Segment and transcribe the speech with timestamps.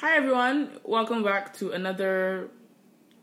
[0.00, 2.48] Hi everyone, welcome back to another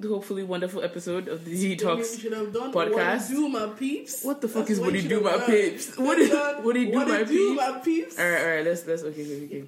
[0.02, 2.14] hopefully wonderful episode of the Z Talks.
[2.16, 3.30] You should have done podcast.
[3.30, 4.24] What do my peeps?
[4.24, 5.42] What the fuck That's is what do you he do my done.
[5.48, 5.98] peeps?
[5.98, 6.64] What Done.
[6.64, 7.62] what do my do, peeps?
[7.62, 8.20] my peeps?
[8.20, 9.64] Alright, alright, let's let's okay, okay, okay.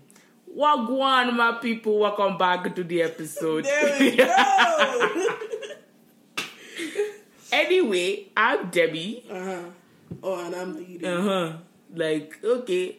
[0.55, 3.65] Wagwan my people, welcome back to the episode.
[3.65, 5.25] There we go.
[7.51, 9.23] anyway, I'm Demi.
[9.29, 9.59] uh-huh.
[10.23, 11.05] Oh, and I'm Dee Dee.
[11.05, 11.53] Uh-huh.
[11.95, 12.97] Like, okay.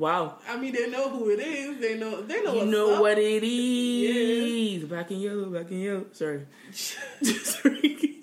[0.00, 0.38] Wow.
[0.48, 1.78] I mean, they know who it is.
[1.78, 2.22] They know.
[2.22, 2.54] They know.
[2.54, 3.02] You know up.
[3.02, 4.84] what it is.
[4.84, 6.06] Black and yellow, Black and yellow.
[6.12, 6.46] Sorry.
[6.72, 8.16] Sorry.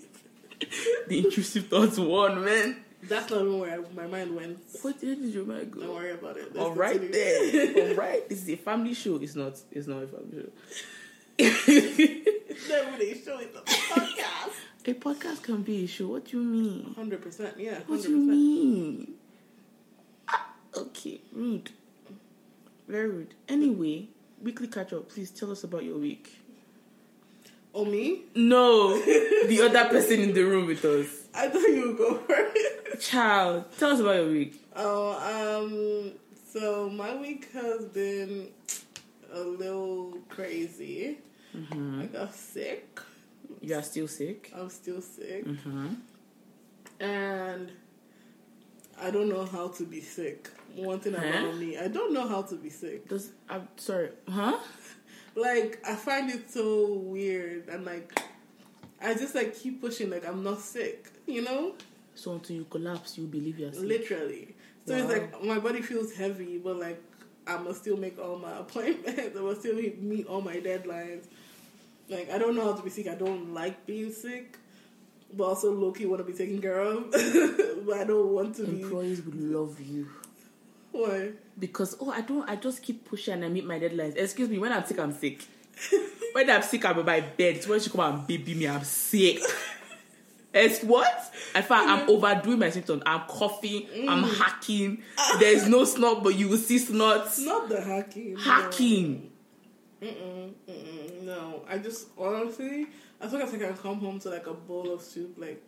[1.07, 2.77] the intrusive thoughts won, man.
[3.03, 4.57] That's not even where I, my mind went.
[4.81, 5.81] What did your mind go?
[5.81, 6.45] Don't worry about it.
[6.55, 7.73] Let's All right continue.
[7.73, 7.89] then.
[7.89, 8.27] All right.
[8.27, 9.17] This is a family show.
[9.17, 9.53] It's not.
[9.71, 10.49] It's not a family show.
[11.38, 14.88] It's Never they show it on the podcast.
[14.88, 16.07] a podcast can be a show.
[16.07, 16.94] What do you mean?
[16.95, 17.53] Hundred percent.
[17.59, 17.81] Yeah.
[17.85, 19.13] What do you mean?
[20.76, 21.71] Okay, rude.
[22.88, 23.34] Very rude.
[23.48, 24.08] Anyway,
[24.41, 25.09] weekly catch up.
[25.09, 26.39] Please tell us about your week.
[27.73, 28.23] Oh me?
[28.35, 28.98] No,
[29.47, 31.28] the other person in the room with us.
[31.33, 33.08] I thought you would go first.
[33.08, 34.64] Child, tell us about your week.
[34.75, 36.14] Oh, um,
[36.52, 38.50] so my week has been
[39.31, 41.19] a little crazy.
[41.56, 42.02] Mm-hmm.
[42.02, 43.00] I got sick.
[43.61, 44.52] You are still sick.
[44.56, 45.45] I'm still sick.
[45.45, 45.94] Mm-hmm.
[47.00, 47.72] And
[49.00, 50.50] I don't know how to be sick.
[50.78, 51.25] One thing Huh?
[51.25, 53.08] about me, I don't know how to be sick.
[53.09, 54.58] Does I'm sorry, huh?
[55.36, 57.67] Like, I find it so weird.
[57.67, 58.19] And, like,
[59.00, 61.75] I just, like, keep pushing, like, I'm not sick, you know?
[62.16, 63.84] So until you collapse, you believe you're sick.
[63.84, 64.56] Literally.
[64.88, 67.02] So it's like my body feels heavy, but like
[67.45, 69.38] I must still make all my appointments.
[69.38, 71.25] I must still meet all my deadlines.
[72.09, 73.08] Like I don't know how to be sick.
[73.08, 74.58] I don't like being sick,
[75.34, 77.12] but also want to be taken care of.
[77.86, 78.81] but I don't want to be.
[78.81, 80.08] Employees would love you
[80.98, 81.31] Why?
[81.59, 82.48] because oh, I don't.
[82.50, 84.16] I just keep pushing and I meet my deadlines.
[84.16, 85.44] Excuse me, when I'm sick, I'm sick.
[86.34, 87.66] when I'm sick, I'm in my bed.
[87.66, 89.40] When she come and baby me, I'm sick.
[90.53, 91.34] It's what?
[91.56, 92.09] In fact, I'm mm.
[92.09, 93.03] overdoing my symptoms.
[93.06, 93.88] I'm coughing.
[94.07, 94.38] I'm mm.
[94.38, 95.03] hacking.
[95.18, 95.38] Ah.
[95.40, 97.44] There's no snot, but you will see snots.
[97.44, 98.34] Not the hacking.
[98.34, 98.40] no.
[98.40, 99.31] Hacking.
[100.02, 102.86] Mm-mm, mm-mm, no, I just honestly,
[103.19, 105.68] as long as I can come home to like a bowl of soup, like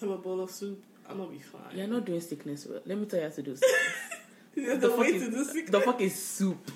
[0.00, 1.76] have a bowl of soup, I'm gonna be fine.
[1.76, 2.80] You're not doing sickness well.
[2.84, 4.17] Let me tell you how to do There's
[4.76, 6.70] the fuck way is, to do the fuck is soup.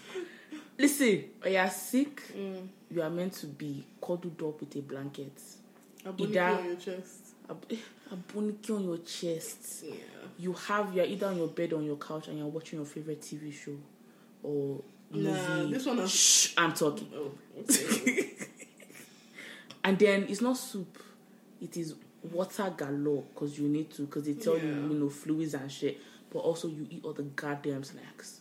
[0.78, 2.66] Listen, when you're sick, Mm.
[2.90, 5.32] you are meant to be cuddled up with a blanket.
[6.04, 7.18] A bunny on your chest.
[7.48, 9.84] A, a boniki on your chest.
[9.86, 9.94] Yeah.
[10.38, 12.86] You have you're either on your bed or on your couch and you're watching your
[12.86, 13.76] favorite TV show
[14.42, 15.30] or movie.
[15.30, 17.08] Nah, this one has- Shh, I'm talking.
[17.14, 18.30] Oh, okay.
[19.84, 20.96] And then it's not soup.
[21.60, 21.94] It is
[22.32, 24.74] water galore because you need to because they tell you Yeah.
[24.88, 25.98] you know fluids and shit.
[26.32, 28.40] But also you eat all the goddamn snacks.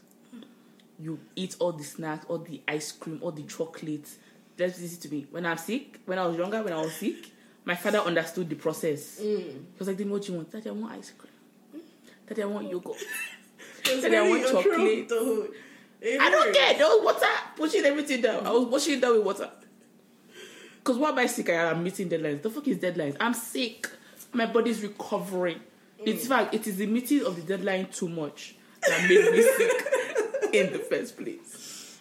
[1.00, 4.18] You eat all the snacks, all the ice cream, all the chocolates.
[4.56, 5.28] That's easy to me.
[5.32, 7.32] When I'm sick, when I was younger, when I was sick,
[7.66, 9.20] my father understood the process.
[9.20, 9.64] He mm.
[9.78, 10.52] was like, "Then what you want?
[10.52, 11.84] Daddy, I want ice cream.
[12.28, 12.98] Daddy, I want yogurt.
[13.84, 15.12] Daddy, I want chocolate.
[16.04, 16.78] I don't care.
[16.78, 18.46] There was water pushing everything down.
[18.46, 19.50] I was washing it down with water.
[20.84, 21.50] Cause why am I sick?
[21.50, 22.42] I am meeting deadlines.
[22.42, 23.16] The fuck is deadlines?
[23.20, 23.88] I'm sick.
[24.34, 25.60] My body's recovering.
[26.06, 28.56] It's fact, it is the meeting of the deadline too much
[28.88, 32.00] that made me sick in the first place.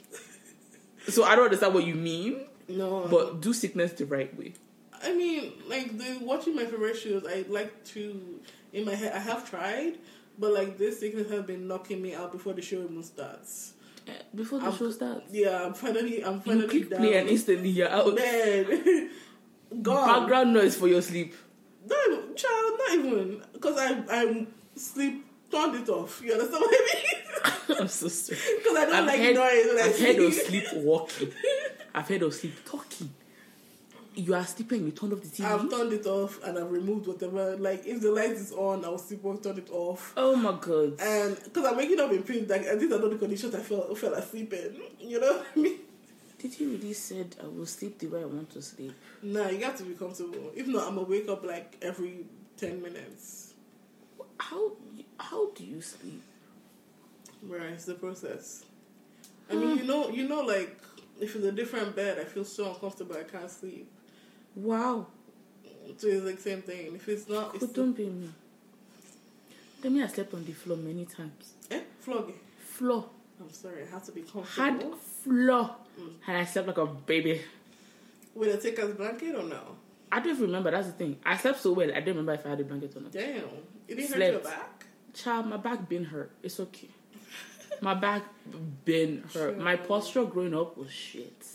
[1.09, 4.55] So I don't understand what you mean, No, but do sickness the right way.
[5.03, 8.41] I mean, like the watching my favorite shows, I like to
[8.72, 9.12] in my head.
[9.15, 9.99] I have tried,
[10.38, 13.72] but like this sickness has been knocking me out before the show even starts.
[14.06, 17.00] Eh, Before the I'm- show starts, Yeah, I'm finally, I'm you finally click down.
[17.00, 18.15] play and instantly you're out.
[18.15, 19.11] Man,
[19.82, 20.21] gone.
[20.21, 21.34] Background noise for your sleep.
[22.96, 24.46] Not even because I I
[24.76, 26.22] sleep turned it off.
[26.24, 27.78] You understand what I mean?
[27.80, 28.38] I'm so sorry.
[28.58, 30.66] Because I don't I've like heard, noise I've heard of sleep.
[30.66, 31.32] sleep walking.
[31.94, 33.10] I've heard of sleep talking.
[34.14, 35.44] You are sleeping, you turn off the TV.
[35.44, 37.56] I've turned it off and I've removed whatever.
[37.56, 40.12] Like if the light is on, I'll sleep off, turn it off.
[40.16, 41.00] oh my god.
[41.00, 43.60] And because I'm waking up in pain, like and these are not the conditions I
[43.60, 44.76] fell fell asleep in.
[45.00, 45.78] You know what I mean?
[46.38, 48.93] Did you really said I will sleep the way I want to sleep?
[49.22, 50.50] Nah, you got to be comfortable.
[50.56, 52.25] If not, I'm gonna wake up like every
[52.60, 53.54] ten minutes.
[54.38, 54.72] How
[55.18, 56.22] how do you sleep?
[57.42, 58.64] Right, it's the process.
[59.50, 60.76] I mean, you know, you know, like
[61.20, 63.16] if it's a different bed, I feel so uncomfortable.
[63.16, 63.90] I can't sleep.
[64.54, 65.06] Wow.
[65.96, 66.94] So it's like same thing.
[66.94, 68.30] If it's not, it's Couldn't be me.
[69.82, 71.54] Let me I slept on the floor many times.
[71.70, 72.32] eh, flog.
[72.64, 73.06] Floor.
[73.40, 74.96] I'm sorry, I have to be comfortable.
[74.96, 75.76] floor.
[76.26, 77.40] And I slept like a baby.
[78.34, 79.76] With a taker's blanket or no?
[80.12, 81.16] I don't even remember, that's the thing.
[81.24, 83.12] I slept so well, I don't remember if I had a blanket or not.
[83.12, 83.44] Damn,
[83.86, 84.84] it didn't hurt your back.
[85.14, 86.30] Child, my back been hurt.
[86.42, 86.88] It's okay.
[87.80, 88.22] my back
[88.84, 89.58] been hurt.
[89.58, 91.46] My posture growing up was shit.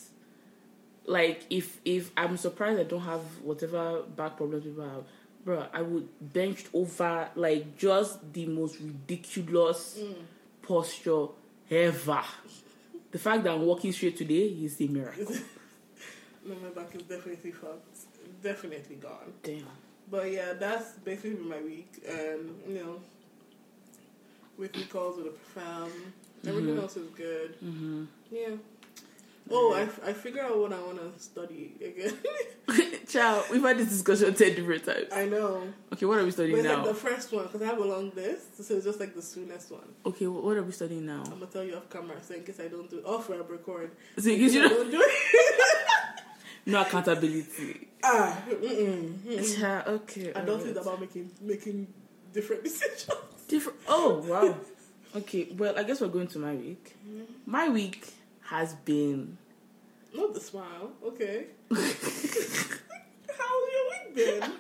[1.06, 5.04] Like if if I'm surprised I don't have whatever back problems people have,
[5.44, 10.16] bro, I would bench over like just the most ridiculous mm.
[10.64, 11.28] posture
[11.70, 12.24] ever.
[13.12, 15.36] The fact that I'm walking straight today is a miracle.
[16.48, 18.05] No, my back is definitely fucked.
[18.46, 19.34] Definitely gone.
[19.42, 19.66] Damn.
[20.12, 21.92] But yeah, that's basically my week.
[22.08, 23.00] And, you know,
[24.56, 25.90] weekly calls with a fam.
[26.46, 27.56] Everything else is good.
[27.60, 28.04] Mm-hmm.
[28.32, 28.50] Yeah.
[29.50, 32.16] Oh, I, I figure out what I want to study again.
[33.08, 33.44] Ciao.
[33.52, 35.08] We've had this discussion ten different times.
[35.12, 35.64] I know.
[35.94, 36.78] Okay, what are we studying now?
[36.84, 38.64] like the first one, because I have a long list.
[38.64, 39.88] So it's just like the soonest one.
[40.06, 41.24] Okay, wh- what are we studying now?
[41.26, 43.02] I'm going to tell you off camera, so in case I don't do.
[43.06, 43.90] Off web record.
[44.20, 45.12] So, In case you know, don't do it.
[46.68, 47.88] no accountability.
[48.06, 49.60] Ah, mm-mm, mm-mm.
[49.60, 50.30] Yeah, okay.
[50.34, 50.64] I don't alright.
[50.64, 51.88] think about making making
[52.34, 53.10] different decisions.
[53.48, 53.80] Different.
[53.88, 54.56] Oh wow.
[55.16, 55.48] Okay.
[55.58, 56.96] Well, I guess we're going to my week.
[57.46, 58.06] My week
[58.42, 59.38] has been.
[60.14, 60.92] Not the smile.
[61.06, 61.46] Okay.
[61.72, 64.52] How's your week been?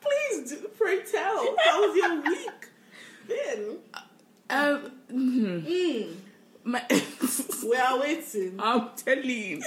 [0.00, 1.56] Please, do, pray tell.
[1.64, 2.68] How's your week
[3.28, 3.78] been?
[4.50, 4.90] Um.
[5.12, 5.62] mhm.
[5.66, 6.14] Mm,
[6.64, 6.82] My.
[7.68, 8.56] we are waiting.
[8.58, 9.62] I'm telling you,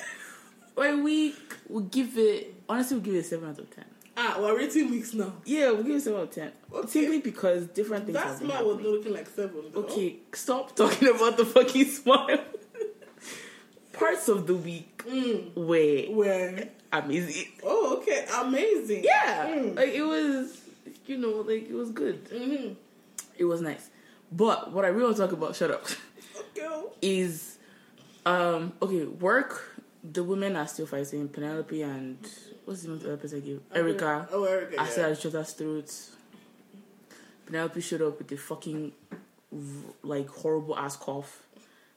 [0.77, 1.35] my week
[1.69, 2.53] will give it.
[2.69, 3.85] Honestly, we'll give it a seven out of ten.
[4.15, 5.33] Ah, we're rating weeks now.
[5.45, 6.51] Yeah, we'll give it a seven out of ten.
[6.71, 6.87] Okay.
[6.87, 8.17] Simply because different things.
[8.17, 8.91] That smile was happening.
[8.91, 9.63] looking like seven.
[9.71, 9.79] Though.
[9.81, 12.39] Okay, stop talking about the fucking smile.
[13.93, 16.69] Parts of the week Mm, were where?
[16.93, 17.51] amazing.
[17.63, 18.25] Oh, okay.
[18.39, 19.03] Amazing.
[19.03, 19.75] Yeah, Mm.
[19.75, 20.61] like it was,
[21.05, 22.23] you know, like it was good.
[22.29, 22.73] Mm-hmm.
[23.37, 23.89] It was nice.
[24.31, 25.85] But what I really want to talk about, shut up,
[26.57, 26.83] Okay.
[27.01, 27.57] is
[28.25, 29.72] um okay, work.
[30.03, 31.29] The women are still fighting.
[31.29, 32.17] Penelope and
[32.65, 33.61] what's the name of the other person I gave?
[33.71, 34.27] Oh, Erica.
[34.31, 34.81] Oh, Erica.
[34.81, 35.07] I yeah.
[35.07, 36.11] at each other's throats.
[37.45, 38.91] Penelope showed up with a fucking
[40.03, 41.43] like horrible ass cough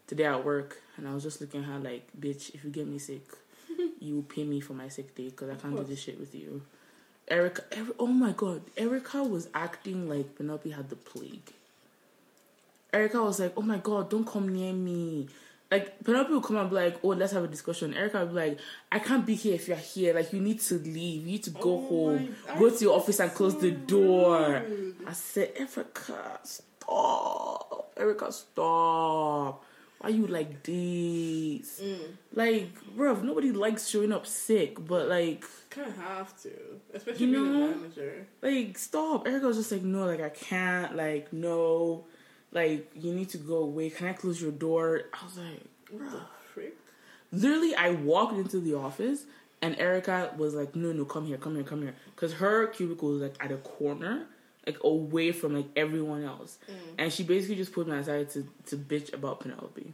[0.06, 2.86] today at work, and I was just looking at her like, "Bitch, if you get
[2.86, 3.26] me sick,
[4.00, 6.34] you will pay me for my sick day because I can't do this shit with
[6.34, 6.62] you."
[7.28, 11.52] Erica, Eri- oh my god, Erica was acting like Penelope had the plague.
[12.92, 15.28] Erica was like, "Oh my god, don't come near me."
[15.70, 18.34] Like Penelope would come and be like, "Oh, let's have a discussion." Erica would be
[18.34, 18.58] like,
[18.92, 20.14] "I can't be here if you're here.
[20.14, 21.22] Like, you need to leave.
[21.22, 22.36] You need to go Oh home.
[22.58, 24.62] Go to your office and close the door."
[25.06, 27.92] I said, "Erica, stop.
[27.96, 29.64] Erica, stop.
[29.98, 31.80] Why you like this?
[31.80, 31.98] Mm.
[32.34, 36.50] Like, bruv, nobody likes showing up sick, but like." Kind of have to,
[36.94, 37.66] especially You being know?
[37.72, 38.26] a manager.
[38.40, 42.06] like stop erica was just like no like i can't like no
[42.52, 43.90] like you need to go away.
[43.90, 45.02] Can i close your door?
[45.12, 46.20] I was like What the
[46.52, 46.74] frick?
[47.32, 49.24] literally i walked into the office
[49.60, 51.94] and erica was like no no come here come here come here.
[52.14, 54.26] Because her cubicle was like at a corner
[54.66, 56.58] like away from like everyone else.
[56.98, 59.92] And she basically just put me aside to, to bitch about penelope.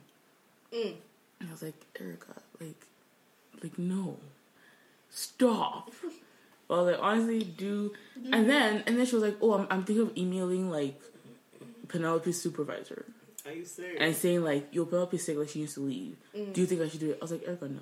[0.75, 0.95] Mm.
[1.41, 2.87] and i was like erica like
[3.63, 4.17] like no.
[5.11, 5.91] Stop.
[6.69, 7.93] Well like honestly do
[8.31, 10.99] and then and then she was like oh i'm, I'm thinking of emailing like
[11.93, 13.05] penelope's supervisor
[13.47, 13.99] Are you serious?
[14.01, 16.53] and saying like yo penelope's sick like she needs to leave Mm.
[16.53, 17.81] do you think i should do it i was like erica no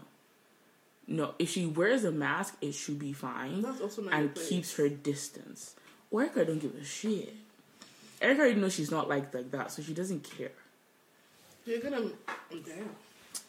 [1.06, 4.34] no if she wears a mask it should be fine That's also not your and
[4.34, 4.48] place.
[4.48, 5.74] keeps her distance
[6.10, 7.34] well, erica don't give a shit
[8.20, 10.52] erica already knows she's not like like that so she doesn't care
[11.66, 12.00] You're gonna.
[12.50, 12.90] Damn.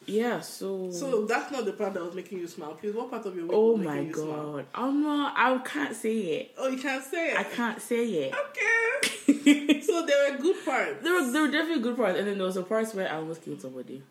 [0.06, 2.74] Yeah so So that's not the part that was making you smile.
[2.74, 6.18] Please, what part of your week oh was my god i'm not i can't say
[6.18, 7.38] it Oh, you can't say it.
[7.38, 9.82] i can't say it Okay.
[9.82, 11.04] so there were good parts.
[11.04, 13.16] There were there were definitely good parts, and then there was a part where I
[13.16, 14.02] almost killed somebody.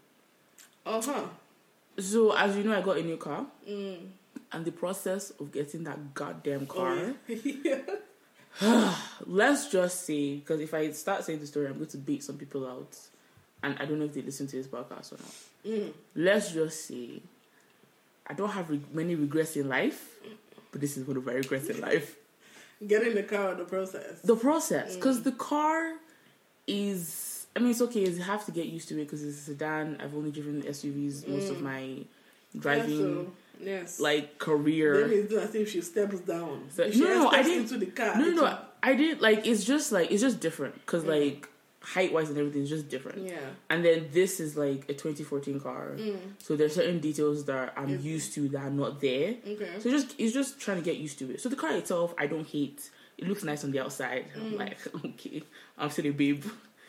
[0.87, 1.25] Uh huh.
[1.99, 3.99] So as you know, I got a new car, Mm.
[4.53, 6.97] and the process of getting that goddamn car.
[6.97, 7.79] Oh, yeah.
[9.27, 12.37] Let's just say, because if I start saying the story, I'm going to beat some
[12.37, 12.97] people out,
[13.63, 15.35] and I don't know if they listen to this podcast or not.
[15.67, 15.93] Mm.
[16.15, 17.21] Let's just say,
[18.27, 20.19] I don't have re- many regrets in life,
[20.73, 22.17] but this is one of my regrets in life.
[22.87, 24.21] Getting the car the process.
[24.23, 24.95] The process, mm.
[24.97, 25.95] because the car
[26.67, 27.47] is.
[27.55, 28.09] I mean, it's okay.
[28.09, 29.99] You have to get used to it because it's a sedan.
[30.01, 31.63] I've only driven SUVs most of mm.
[31.63, 31.99] my
[32.59, 34.01] driving yes.
[34.01, 35.09] like career.
[35.09, 36.67] Then it's as if she steps down.
[36.71, 38.17] So- no, no, I didn't- into the car.
[38.17, 38.59] No, no, no.
[38.83, 39.21] I didn't.
[39.21, 41.09] like it's just like it's just different because mm.
[41.09, 41.49] like
[41.83, 43.27] height wise and everything is just different.
[43.27, 43.39] Yeah.
[43.71, 46.19] And then this is like a 2014 car, Mm.
[46.39, 49.37] so there's certain details that I'm It's- used to that are not there.
[49.47, 49.71] Okay.
[49.81, 51.41] So just it's just trying to get used to it.
[51.41, 52.91] So the car itself, I don't hate.
[53.19, 54.27] It looks nice on the outside.
[54.37, 54.43] Mm.
[54.53, 55.43] I'm like, okay,
[55.79, 56.45] I'm still a babe.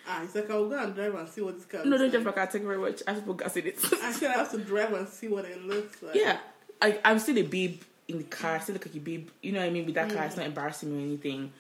[0.08, 1.86] Ah, it's like I'll go and drive and see what this car.
[1.86, 2.22] No, don't like.
[2.24, 2.48] drive car.
[2.48, 3.02] Thank you very much.
[3.08, 3.80] I have to put gas in it.
[4.04, 6.16] I said I have to drive and see what it looks like.
[6.16, 6.40] yeah,
[6.82, 8.56] I, I'm still a babe in the car.
[8.56, 9.30] I still look like a babe.
[9.42, 9.86] You know what I mean?
[9.86, 11.54] With that car, it's not embarrassing me or anything.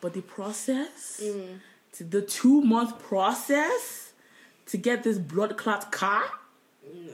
[0.00, 1.58] But the process, Mm.
[1.92, 4.12] To the two month process
[4.66, 6.24] to get this blood clot car,
[6.84, 7.12] Nah.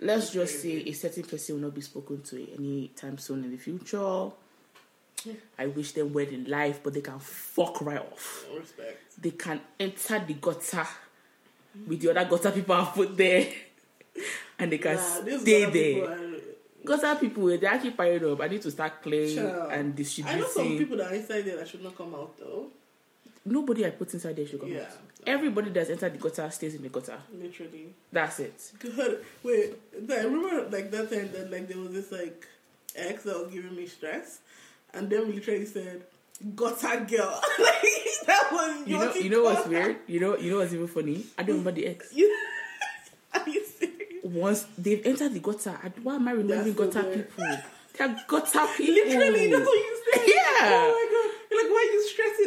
[0.00, 3.56] let's just say a certain person will not be spoken to anytime soon in the
[3.58, 4.30] future.
[5.58, 8.46] I wish them well in life, but they can fuck right off.
[8.58, 9.20] Respect.
[9.20, 10.86] They can enter the gutter
[11.86, 13.46] with the other gutter people have put there,
[14.58, 15.70] and they can Nah, stay other there.
[15.70, 16.30] people are-
[16.82, 18.40] Gutter people, eh, they actually piling up.
[18.40, 19.70] I need to start clearing Child.
[19.72, 20.38] and distributing.
[20.38, 22.68] I know some people that are inside there that should not come out though.
[23.44, 24.82] Nobody I put inside there should come Yeah.
[24.82, 24.98] out.
[25.26, 27.18] Everybody that's entered the gutter stays in the gutter.
[27.32, 27.92] Literally.
[28.12, 28.72] That's it.
[28.96, 29.74] God, wait.
[30.10, 32.46] I remember like that time that like there was this like
[32.96, 34.40] ex that was giving me stress,
[34.94, 36.02] and then we literally said,
[36.54, 39.96] "Gutter girl." like that was You know, you know what's weird?
[40.06, 41.24] You know, you know what's even funny?
[41.38, 42.12] I don't remember the ex.
[43.34, 43.96] Are you serious?
[44.24, 47.44] Once they've entered the gutter, I, why am I remembering gutter people?
[47.96, 48.94] They're gutter people.
[48.94, 50.22] Literally, that's what you said.
[50.26, 50.58] Yeah.
[50.62, 51.36] Oh my god.
[51.50, 51.88] You're like, why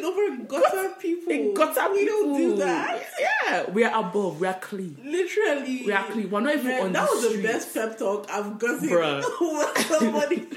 [0.03, 1.29] stressing over gutter people?
[1.29, 2.21] They gutter we people.
[2.21, 3.05] don't do that.
[3.19, 4.39] Yeah, we are above.
[4.39, 4.97] We are clean.
[5.03, 5.83] Literally.
[5.85, 6.29] We are clean.
[6.29, 9.77] We're not even Man, on that the was the best pep talk I've gotten Bruh.
[9.87, 10.47] somebody.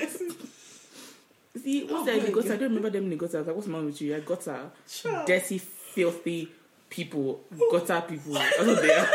[1.62, 3.38] See, once Oh they're in gutter, I don't remember them in the gutter.
[3.38, 4.08] I was like, what's wrong with you?
[4.10, 4.70] You're gutter.
[4.88, 5.26] Child.
[5.26, 6.48] Dirty, filthy
[6.90, 7.40] people.
[7.70, 8.32] Gutter people.
[8.32, 9.08] What they are.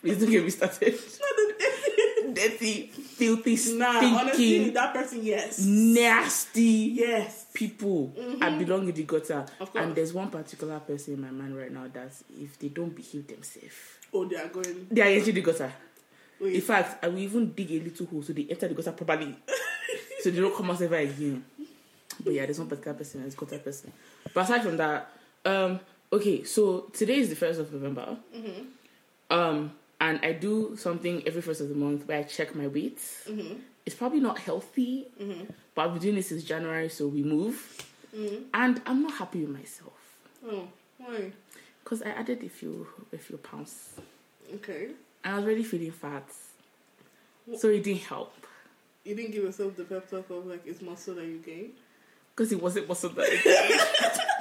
[0.00, 0.98] Please don't get me started.
[2.34, 5.60] Dirty, filthy, nah, honestly, that person, yes.
[5.64, 7.43] nasty Yes.
[7.54, 8.12] People.
[8.42, 9.46] I belong in the gutter.
[9.60, 9.78] Mm-hmm.
[9.78, 13.26] And there's one particular person in my mind right now that if they don't behave
[13.26, 13.74] themselves,
[14.12, 14.86] Oh, they are going.
[14.90, 15.72] they are entering the gutter.
[16.40, 16.54] Wait.
[16.56, 19.34] In fact, I will even dig a little hole so they enter the gutter properly.
[20.20, 21.44] so they don't come out ever again.
[22.22, 23.92] But yeah, there's one particular person it's gutter person.
[24.32, 25.10] But aside from that,
[25.44, 25.80] um,
[26.12, 28.16] okay, so today is the first of November.
[29.30, 29.72] Um,
[30.04, 32.98] and I do something every first of the month where I check my weight.
[32.98, 33.54] Mm-hmm.
[33.86, 35.44] It's probably not healthy, mm-hmm.
[35.74, 37.56] but I've been doing this since January, so we move.
[38.14, 38.44] Mm-hmm.
[38.52, 40.68] And I'm not happy with myself oh,
[40.98, 41.32] why?
[41.82, 43.94] because I added a few a few pounds.
[44.56, 44.90] Okay.
[45.24, 46.24] And I was already feeling fat,
[47.56, 48.34] so it didn't help.
[49.04, 51.72] You didn't give yourself the pep talk of like it's muscle that you gained.
[52.36, 54.20] Because it wasn't muscle that I gained.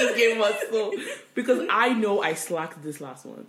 [0.00, 0.92] Didn't gain muscle.
[1.34, 3.46] Because I know I slacked this last one.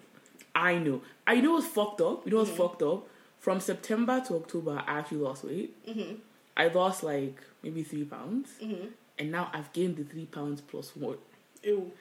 [0.54, 1.02] I know.
[1.26, 2.26] I know what's fucked up.
[2.26, 2.62] You know what's mm-hmm.
[2.62, 3.08] fucked up?
[3.40, 5.88] From September to October, I actually lost weight.
[5.88, 6.16] Mm-hmm.
[6.58, 8.50] I lost like maybe three pounds.
[8.62, 8.88] Mm-hmm.
[9.18, 11.18] And now I've gained the three pounds plus one.
[11.64, 11.92] Ew.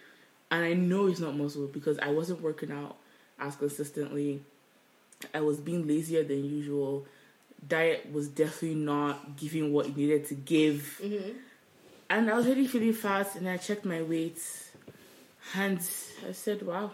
[0.50, 2.96] And I know it's not muscle because I wasn't working out
[3.38, 4.42] as consistently.
[5.32, 7.06] I was being lazier than usual.
[7.66, 11.00] Diet was definitely not giving what it needed to give.
[12.10, 14.40] And I was really feeling fast and I checked my weight
[15.54, 15.78] and
[16.28, 16.90] I said, Wow.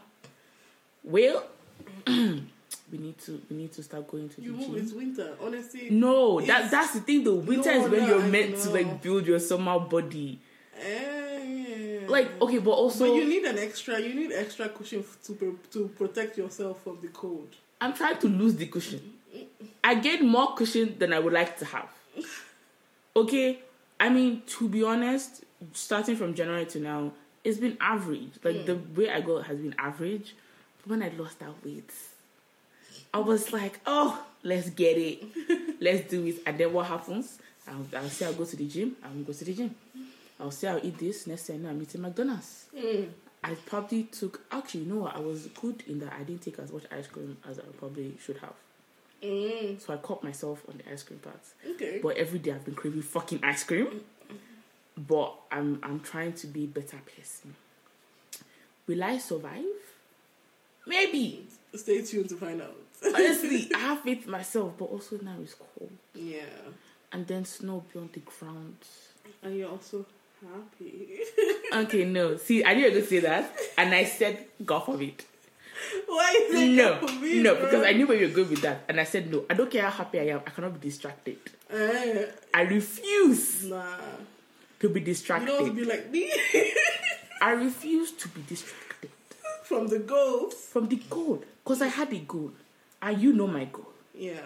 [1.02, 1.44] Well
[2.06, 4.66] we need to we need to start going to the You move.
[4.66, 4.76] gym.
[4.76, 5.34] It's winter.
[5.42, 5.88] Honestly.
[5.90, 7.34] No, that that's the thing though.
[7.36, 10.38] Winter No, is when no, you're I meant to like build your summer body.
[10.80, 12.00] Eh.
[12.08, 13.98] Like okay, but also but you need an extra.
[13.98, 17.48] You need extra cushion to to protect yourself from the cold.
[17.80, 19.00] I'm trying to lose the cushion.
[19.82, 21.88] I get more cushion than I would like to have.
[23.16, 23.60] Okay,
[23.98, 27.12] I mean to be honest, starting from January to now,
[27.44, 28.30] it's been average.
[28.42, 28.94] Like the hmm.
[29.00, 30.34] way I go has been average.
[30.82, 31.90] But when I lost that weight,
[33.14, 35.24] I was like, oh, let's get it,
[35.80, 36.42] let's do it.
[36.46, 37.38] And then what happens?
[37.68, 38.96] I'll, I'll say I'll go to the gym.
[39.02, 39.74] I won't go to the gym.
[40.38, 41.26] I'll say I'll eat this.
[41.26, 42.66] Next thing I know, I'm eating McDonald's.
[42.76, 43.04] Hmm.
[43.42, 46.58] I probably took actually you know what I was good in that I didn't take
[46.58, 48.54] as much ice cream as I probably should have.
[49.22, 49.80] Mm.
[49.80, 51.40] So I caught myself on the ice cream part.
[51.74, 52.00] Okay.
[52.02, 54.00] But every day I've been craving fucking ice cream.
[54.96, 57.54] But I'm I'm trying to be a better person.
[58.86, 59.64] Will I survive?
[60.86, 61.46] Maybe.
[61.74, 62.76] Stay tuned to find out.
[63.04, 65.90] Honestly, I have faith in myself, but also now it's cold.
[66.14, 66.40] yeah.
[67.12, 68.76] And then snow beyond the ground.
[69.42, 70.04] And you're also
[70.42, 71.18] happy.
[71.72, 72.36] Okay, no.
[72.36, 73.56] See, I knew you were going to say that.
[73.78, 75.24] And I said, God forbid.
[76.06, 77.64] Why is it No, me, no, bro?
[77.64, 79.44] because I knew where you were going with that, and I said no.
[79.50, 80.40] I don't care how happy I am.
[80.46, 81.38] I cannot be distracted.
[81.70, 83.84] Eh, I refuse nah.
[84.80, 85.46] to be You distracted.
[85.48, 86.32] don't want to be like me
[87.42, 89.10] I refuse to be distracted
[89.64, 90.54] from the goals.
[90.54, 92.52] from the goal because I had a goal,
[93.02, 94.40] and you know my goal, Yeah.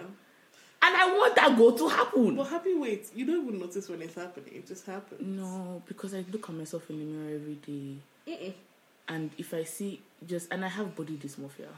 [0.82, 2.34] and I want that goal to happen.
[2.36, 4.54] But happy wait, you don't even notice when it's happening.
[4.56, 5.20] It just happens.
[5.20, 7.96] No, because I look at myself in the mirror every day,
[8.26, 8.54] Mm-mm.
[9.10, 11.68] And if I see just and I have body dysmorphia.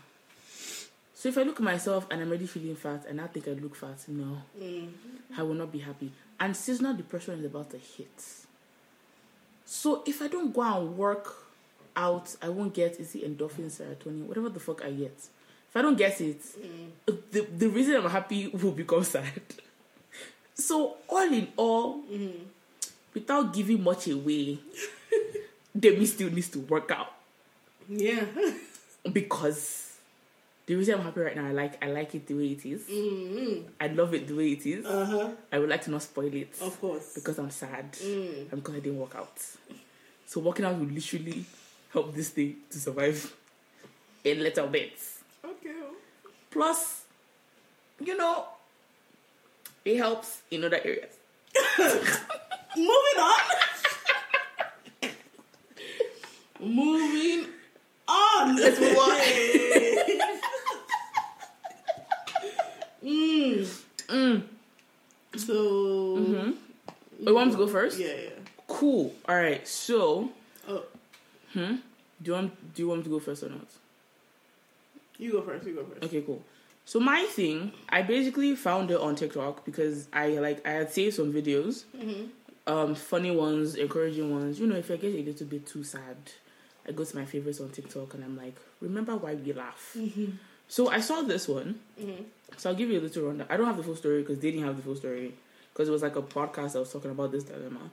[1.14, 3.52] So if I look at myself and I'm already feeling fat and I think I
[3.52, 4.88] look fat, no, Mm.
[5.36, 6.12] I will not be happy.
[6.38, 8.22] And seasonal depression is about to hit.
[9.64, 11.34] So if I don't go and work
[11.96, 15.16] out, I won't get is it endorphin, serotonin, whatever the fuck I get.
[15.70, 16.42] If I don't get it,
[17.30, 19.42] the the reason I'm happy will become sad.
[20.54, 22.02] So all in all,
[23.14, 24.58] without giving much away,
[25.78, 27.14] Demi still needs to work out
[27.94, 28.24] Yeah.
[29.12, 29.90] because
[30.66, 32.82] the reason I'm happy right now, I like I like it the way it is.
[32.82, 33.68] Mm-hmm.
[33.80, 34.86] I love it the way it is.
[34.86, 35.28] Uh huh.
[35.52, 37.12] I would like to not spoil it Of course.
[37.14, 38.52] because I'm sad Mm.
[38.52, 39.36] and because I didn't work out.
[40.26, 41.44] So working out will literally
[41.92, 43.34] help this thing to survive
[44.24, 45.18] in little bits.
[45.44, 45.74] Okay.
[46.50, 47.02] Plus,
[48.00, 48.44] you know,
[49.84, 51.14] it helps in other areas.
[52.76, 53.40] Moving on.
[56.60, 57.31] Moving
[58.62, 59.20] move on.
[63.04, 63.82] mm.
[64.08, 64.42] Mm.
[65.36, 65.54] So.
[66.18, 66.50] Mm-hmm.
[67.26, 67.98] You want me to go first?
[67.98, 68.30] Yeah, yeah.
[68.66, 69.14] Cool.
[69.28, 69.66] All right.
[69.66, 70.30] So,
[70.68, 70.84] Oh,
[71.52, 71.76] hmm.
[72.22, 73.66] Do you want Do you want me to go first or not?
[75.18, 75.66] you go first.
[75.66, 76.02] You go first.
[76.04, 76.42] Okay, cool.
[76.84, 81.14] So my thing, I basically found it on TikTok because I like I had saved
[81.14, 82.72] some videos, Mm-hmm.
[82.72, 84.58] um, funny ones, encouraging ones.
[84.58, 86.16] You know, if I get a little bit too sad,
[86.86, 89.94] I go to my favorites on TikTok and I'm like, remember why we laugh.
[89.96, 90.32] Mm-hmm.
[90.68, 91.80] So I saw this one.
[92.00, 92.22] Mm-hmm.
[92.56, 93.46] So I'll give you a little rundown.
[93.50, 95.34] I don't have the full story because they didn't have the full story
[95.72, 97.90] because it was like a podcast that was talking about this dilemma.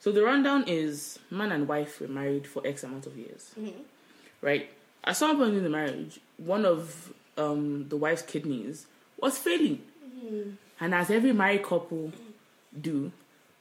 [0.00, 3.80] So the rundown is man and wife were married for X amount of years, Mm-hmm.
[4.42, 4.70] right?
[5.04, 8.86] At some point in the marriage, one of um, the wife's kidneys
[9.20, 10.50] was failing, Mm-hmm.
[10.80, 12.12] and as every married couple
[12.80, 13.10] do,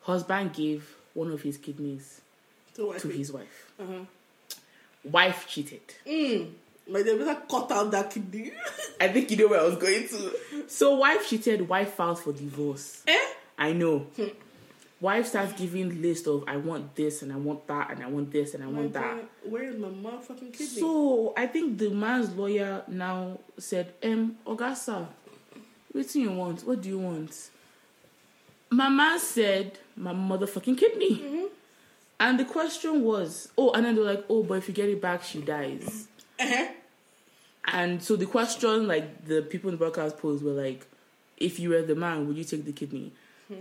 [0.02, 2.22] husband gave one of his kidneys
[2.80, 3.72] I to his wife.
[3.80, 4.00] Uh-huh.
[5.04, 5.82] Wife cheated.
[6.06, 6.52] Mm.
[6.88, 8.52] Like they better cut out that kidney.
[9.02, 10.32] I think you know where I was going to.
[10.68, 11.68] So wife cheated.
[11.68, 13.04] Wife filed for divorce.
[13.08, 13.18] eh?
[13.58, 14.08] I know.
[15.00, 18.32] Wife starts giving list of I want this and I want that and I want
[18.32, 19.26] this and I want My that.
[19.44, 20.80] Where is my motherfucking kidney?
[20.80, 25.08] So I think the man's lawyer now said, "Um, Augusta,
[25.92, 26.62] what do you want?
[26.66, 27.50] What do you want?"
[28.72, 31.46] My man said, "My motherfucking kidney." Mm-hmm.
[32.20, 35.02] And the question was, oh, and then they're like, oh, but if you get it
[35.02, 36.08] back, she dies.
[36.40, 36.68] uh-huh.
[37.66, 40.86] And so the question, like the people in the broadcast posed, were like,
[41.38, 43.12] if you were the man, would you take the kidney?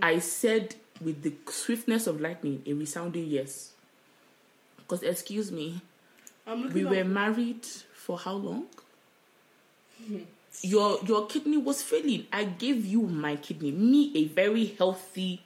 [0.01, 3.71] I said with the swiftness of lightning, a resounding yes.
[4.77, 5.81] Because excuse me,
[6.73, 8.65] we were up- married for how long?
[10.61, 12.25] Your your kidney was failing.
[12.33, 13.71] I gave you my kidney.
[13.71, 15.41] Me, a very healthy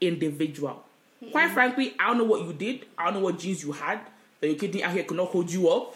[0.00, 0.84] individual.
[1.32, 2.86] Quite frankly, I don't know what you did.
[2.98, 4.00] I don't know what genes you had
[4.40, 5.94] that your kidney out here could not hold you up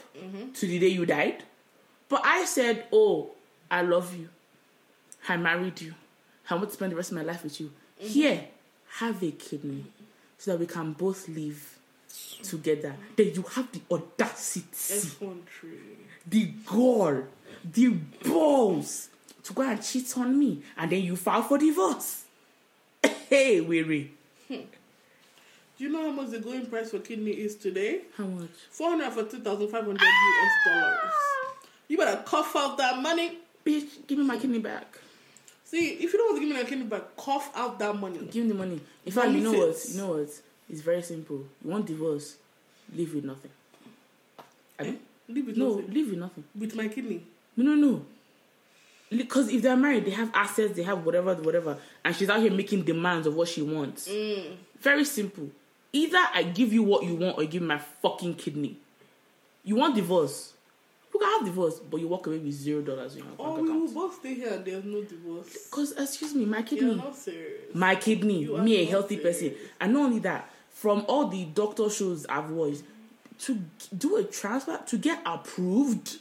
[0.55, 1.43] to the day you died.
[2.09, 3.31] But I said, "Oh,
[3.71, 4.29] I love you.
[5.29, 5.95] I married you.
[6.49, 7.71] I want to spend the rest of my life with you.
[7.99, 8.47] Here,
[9.01, 9.85] have a kidney,
[10.39, 11.79] so that we can both live
[12.43, 14.97] together." Then you have the audacity
[16.27, 17.25] the gall,
[17.65, 17.89] the
[18.25, 19.09] balls
[19.43, 22.25] to go and cheat on me, and then you file for divorce.
[23.29, 24.13] Hey, weary.
[25.79, 28.01] Do you know how much the going price for kidney is today?
[28.17, 28.49] How much?
[28.71, 31.13] Four hundred forty thousand five hundred US dollars.
[31.87, 33.39] You better cough out that money.
[33.65, 34.99] Bitch, give me my kidney back.
[35.65, 38.19] See, if you don't want to give me my kidney back, cough out that money.
[38.31, 38.81] Give me the money.
[39.07, 39.77] In fact, you know what?
[39.89, 40.29] You know what?
[40.69, 41.45] It's very simple.
[41.65, 42.37] You want divorce?
[42.95, 43.51] Live with nothing.
[44.81, 44.93] Eh?
[45.29, 45.95] Leave with No, nothing.
[45.95, 46.45] live with nothing.
[46.59, 47.23] With my kidney.
[47.57, 48.07] No, no, no.
[49.11, 52.51] Because if they're married, they have assets, they have whatever, whatever, and she's out here
[52.53, 54.09] making demands of what she wants.
[54.09, 54.57] Mm.
[54.81, 55.49] Very simple.
[55.93, 58.77] Either I give you what you want or you give me my fucking kidney.
[59.65, 60.53] You want divorce?
[61.13, 63.67] You can have divorce, but you walk away with zero dollars in your Oh, bank
[63.67, 63.95] we will account.
[63.95, 65.49] both stay here and there's no divorce.
[65.71, 67.75] Because excuse me, my You're kidney, not serious.
[67.75, 71.89] my kidney, You me a healthy person, and not only that, from all the doctor
[71.91, 72.83] shows I've watched,
[73.41, 73.59] to
[73.97, 76.19] do a transplant, to get approved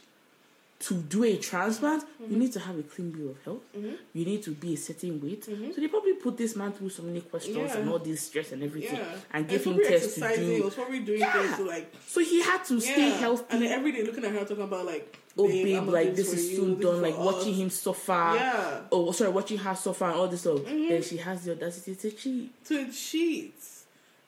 [0.80, 2.32] to do a transplant, Mm-hmm.
[2.34, 3.62] you need to have a clean bill of health.
[3.74, 5.44] You need to be a certain weight.
[5.46, 7.68] So they probably put this man through so many questions Mm-hmm.
[7.68, 7.78] Yeah.
[7.78, 9.16] and all this stress and everything, Yeah.
[9.32, 10.64] and give him tests to He do.
[10.64, 11.34] was probably doing Yeah.
[11.34, 13.46] things to like So he had to stay healthy.
[13.50, 16.34] And then every day looking at her talking about like oh babe, babe, like this
[16.34, 17.02] is you, soon done.
[17.02, 18.12] Like watching him suffer.
[18.36, 18.82] Yeah.
[18.92, 20.64] Oh, sorry, watching her suffer and all this stuff.
[20.66, 22.66] Then she has the audacity to cheat.
[22.66, 23.56] to cheat.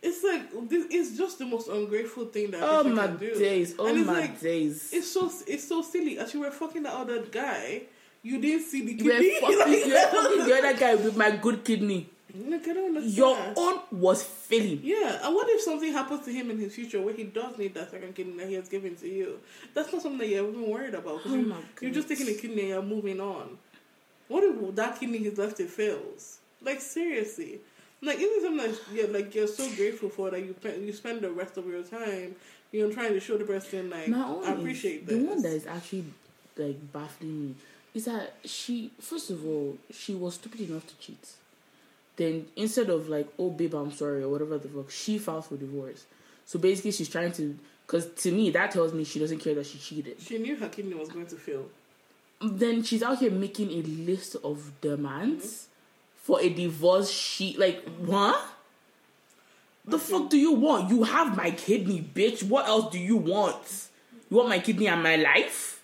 [0.01, 3.35] It's like this it's just the most ungrateful thing that Oh my can do.
[3.37, 3.75] days!
[3.77, 4.89] Oh And it's my like, days!
[4.93, 6.17] It's so it's so silly.
[6.17, 7.83] As you were fucking the other guy,
[8.23, 9.39] you didn't see the You were kidney.
[9.41, 12.09] fucking, Like, you were fucking the other guy with my good kidney.
[12.33, 13.17] Like, I don't understand.
[13.17, 14.81] Your own was failing.
[14.83, 17.73] Yeah, and what if something happens to him in his future where he does need
[17.73, 19.39] that second kidney that he has given to you?
[19.73, 21.21] That's not something that you're even worried about.
[21.25, 23.57] Oh you, you're just taking a kidney and you're moving on.
[24.27, 26.37] What if that kidney is left it fails?
[26.61, 27.61] Like seriously,
[28.01, 31.57] like something that you're like you're so grateful for that you you spend the rest
[31.57, 32.35] of your time
[32.71, 35.15] you know trying to show the person like Not I appreciate that.
[35.15, 36.05] the one that is actually
[36.57, 37.55] like baffling me
[37.93, 41.33] is that she first of all she was stupid enough to cheat.
[42.15, 45.57] Then instead of like oh babe I'm sorry or whatever the fuck she filed for
[45.57, 46.05] divorce.
[46.45, 49.65] So basically she's trying to because to me that tells me she doesn't care that
[49.65, 50.21] she cheated.
[50.21, 51.65] she knew her kidney was going to fail.
[52.41, 55.68] then she's out here making a list of demands mm-hmm.
[56.29, 57.57] For a divorce sheet.
[57.57, 58.39] Like, what?
[59.83, 60.91] The fuck do you want?
[60.91, 62.43] You have my kidney, bitch.
[62.43, 63.87] What else do you want?
[64.29, 65.78] You want my kidney and my life?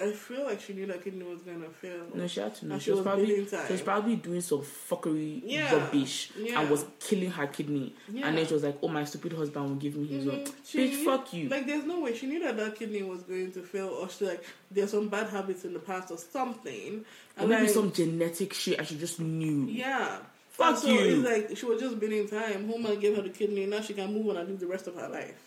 [0.00, 2.06] I feel like she knew that kidney was gonna fail.
[2.14, 2.74] No, she had to know.
[2.74, 6.60] And She, she was, was probably she was probably doing some fuckery Yeah, rubbish yeah.
[6.60, 7.94] and was killing her kidney.
[8.10, 8.26] Yeah.
[8.28, 10.54] And then she was like, "Oh, my stupid husband will give me his own." Mhm.
[10.64, 11.48] She Bitch, knew- fuck you.
[11.50, 14.24] Like, there's no way she knew that that kidney was going to fail, or she
[14.26, 17.04] like there's some bad habits in the past or something.
[17.38, 19.66] or maybe like, some genetic shit, and she just knew.
[19.66, 20.18] yeah.
[20.50, 21.00] Fuck so you.
[21.22, 22.66] It's like she was just in time.
[22.66, 23.66] Homa gave her the kidney.
[23.66, 25.38] Now she can move on and live the rest of her life.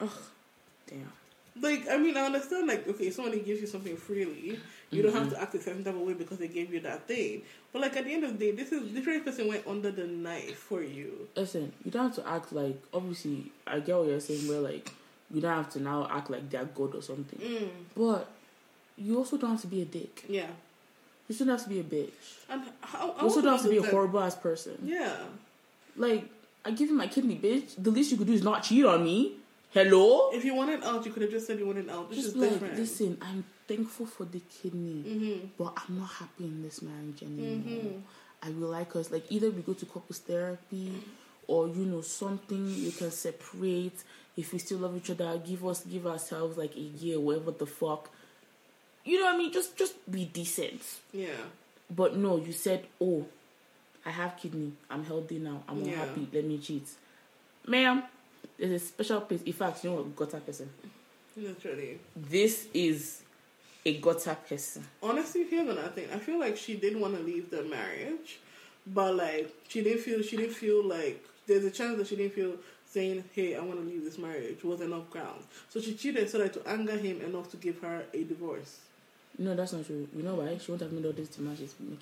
[0.00, 0.08] Ugh,
[0.86, 1.12] damn.
[1.60, 2.66] Like, I mean, I understand.
[2.66, 4.58] Like, okay, somebody gives you something freely,
[4.90, 5.18] you don't Mm-hmm.
[5.24, 7.42] have to act a certain type of way because they gave you that thing.
[7.72, 10.04] But like at the end of the day, this is this person went under the
[10.06, 11.28] knife for you.
[11.36, 12.80] Listen, you don't have to act like.
[12.92, 14.48] Obviously, I get what you're saying.
[14.48, 14.90] Where like,
[15.30, 17.38] you don't have to now act like they're God or something.
[17.38, 18.28] Mm, But
[18.96, 20.24] you also don't have to be a dick.
[20.28, 20.46] yeah.
[21.28, 22.10] You shouldn't have to be a bitch.
[22.50, 23.98] And how, You also don't have to be a horrible.
[24.20, 24.76] horrible ass person.
[24.84, 25.16] Yeah.
[25.96, 26.24] Like,
[26.64, 27.74] I give you my kidney, bitch.
[27.82, 29.36] The least you could do is not cheat on me.
[29.74, 30.30] Hello.
[30.32, 32.08] If you wanted out, you could have just said you wanted out.
[32.08, 32.78] This Just is like, different.
[32.78, 35.46] listen, I'm thankful for the kidney, Mm-hmm.
[35.58, 37.74] but I'm not happy in this marriage anymore.
[37.82, 38.00] Mhm.
[38.42, 40.92] I will like us like either we go to couples therapy
[41.48, 44.04] or you know something we can separate.
[44.36, 47.66] If we still love each other, give us give ourselves like a year, whatever the
[47.66, 48.10] fuck.
[49.04, 49.52] You know what I mean?
[49.52, 50.82] Just just be decent.
[51.12, 51.28] Yeah.
[51.90, 53.26] But no, you said, oh,
[54.06, 54.72] I have kidney.
[54.90, 55.62] I'm healthy now.
[55.68, 55.96] I'm Yeah.
[55.96, 56.28] happy.
[56.32, 56.86] Let me cheat,
[57.66, 58.02] ma'am.
[58.58, 59.42] There's a special place.
[59.42, 60.14] In fact, you know what?
[60.16, 60.70] Gutter person.
[61.36, 61.98] Literally.
[62.14, 63.22] This is
[63.84, 64.84] a gutter person.
[65.02, 66.06] Honestly, here's another thing.
[66.12, 68.38] I feel like she didn't want to leave the marriage,
[68.86, 72.34] but like she didn't feel she didn't feel like there's a chance that she didn't
[72.34, 72.54] feel
[72.86, 75.42] saying, "Hey, I want to leave this marriage" was enough ground.
[75.68, 78.78] So she cheated so that to anger him enough to give her a divorce.
[79.36, 80.06] No, that's not true.
[80.14, 80.56] You know why?
[80.58, 81.98] She won't have made all these demands she's making.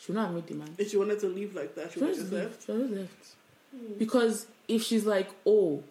[0.00, 0.72] She would not have made demands.
[0.80, 2.44] If she wanted to leave like that, she She would have just left.
[2.50, 2.66] left.
[2.66, 3.26] She would have left.
[3.70, 3.92] Hmm.
[3.98, 5.82] Because if she's like, oh,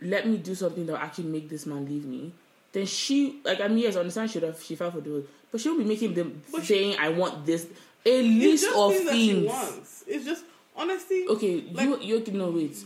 [0.00, 2.32] let me do something that will actually make this man leave me,
[2.72, 5.24] then she, like, I mean, yes, I understand she would have, she fell for divorce,
[5.50, 7.66] but she won't be making them But saying, I want this,
[8.04, 10.14] a list of things she.
[10.14, 10.44] It's just
[10.76, 11.26] honestly.
[11.28, 12.76] Okay, Like- you, you, no, wait.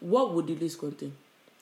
[0.00, 1.12] What would the list contain?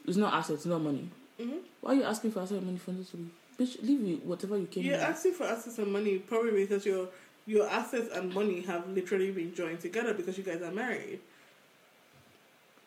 [0.07, 1.09] It's not assets, not money.
[1.41, 1.59] Mhm.
[1.81, 3.31] Why are you asking for asset and money from this to leave?
[3.59, 5.03] Bitch, leave with whatever you came You're with.
[5.03, 7.09] asking for assets and money probably because your
[7.47, 11.21] your assets and money have literally been joined together because you guys are married.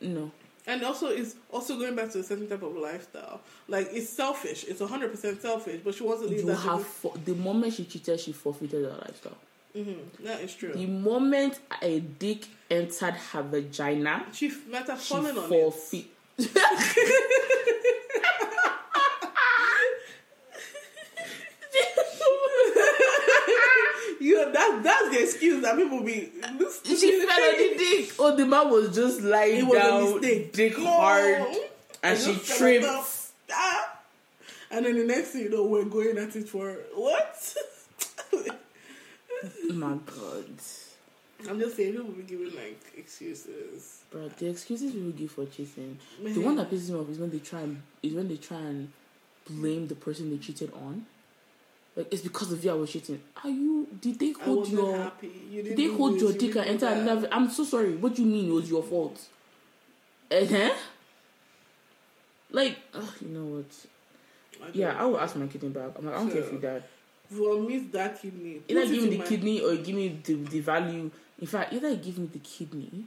[0.02, 0.32] No.
[0.66, 3.40] And also, it's also going back to a certain type of lifestyle.
[3.70, 4.66] Like it's selfish.
[4.68, 5.80] It's hundred percent selfish.
[5.84, 6.56] But she wants to leave You that.
[6.58, 9.38] have, for, the moment she cheated, she forfeited her lifestyle.
[9.76, 10.26] mm-hmm.
[10.26, 10.74] That is true.
[10.74, 16.06] The moment a dick entered her vagina, she might have she fallen on it.
[24.36, 24.48] forfeit.
[24.48, 26.32] Yeah, that that's the excuse that people be.
[26.86, 28.14] She fell on the dick.
[28.20, 30.54] Oh, the man was just lying It was a down, mistake.
[30.54, 30.86] dick No.
[30.86, 31.46] hard,
[32.04, 32.86] and she tripped.
[33.52, 33.94] Ah.
[34.70, 37.56] And then the next thing you know, we're going at it for what?
[39.74, 40.46] My God,
[41.48, 44.02] I'm just saying, people be giving like excuses.
[44.12, 46.00] bro, the excuses people give for cheating.
[46.24, 48.58] The one that pisses me off is when they try and is when they try
[48.58, 48.92] and
[49.50, 51.06] blame the person they cheated on.
[51.98, 53.20] Like it's because of you I was cheating.
[53.44, 53.88] Are you?
[54.00, 54.96] Did they hold your?
[54.96, 55.32] happy.
[55.50, 57.28] You Did they hold your you dick and enter another?
[57.32, 57.96] I'm so sorry.
[57.96, 59.20] What do you mean it was your fault?
[60.32, 60.74] Uh huh.
[62.52, 62.78] Like,
[63.20, 63.66] you know what?
[64.64, 65.92] I Yeah, I will ask my kidney back.
[65.98, 66.84] I'm like, I don't care if you died.
[67.30, 68.62] It's that kidney.
[68.68, 71.12] Either Put give me the my- kidney or give me the, the value.
[71.42, 73.06] In fact, either you give me the kidney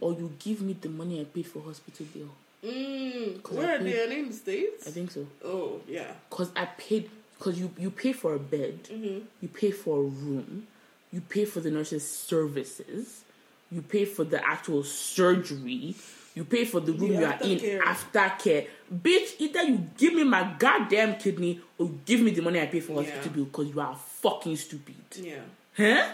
[0.00, 2.28] or you give me the money I paid for hospital bill.
[2.64, 4.00] Mm, where I are they?
[4.02, 4.86] Are they in the States?
[4.86, 5.26] I think so.
[5.44, 6.12] Oh, yeah.
[6.30, 7.10] Cause I paid.
[7.38, 9.18] Cause you you pay for a bed, Mm-hmm.
[9.42, 10.66] you pay for a room,
[11.12, 13.22] you pay for the nurse's services,
[13.70, 15.94] you pay for the actual surgery,
[16.34, 17.80] you pay for the room The you are in aftercare.
[17.82, 18.66] aftercare.
[18.92, 22.66] Bitch, either you give me my goddamn kidney or you give me the money I
[22.66, 23.32] pay for hospital Yeah.
[23.32, 24.94] bill because you are fucking stupid.
[25.16, 25.40] Yeah.
[25.76, 26.12] Huh?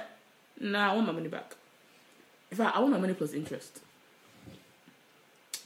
[0.61, 1.55] Nah, I want my money back.
[2.51, 3.81] In fact, I want my money plus interest.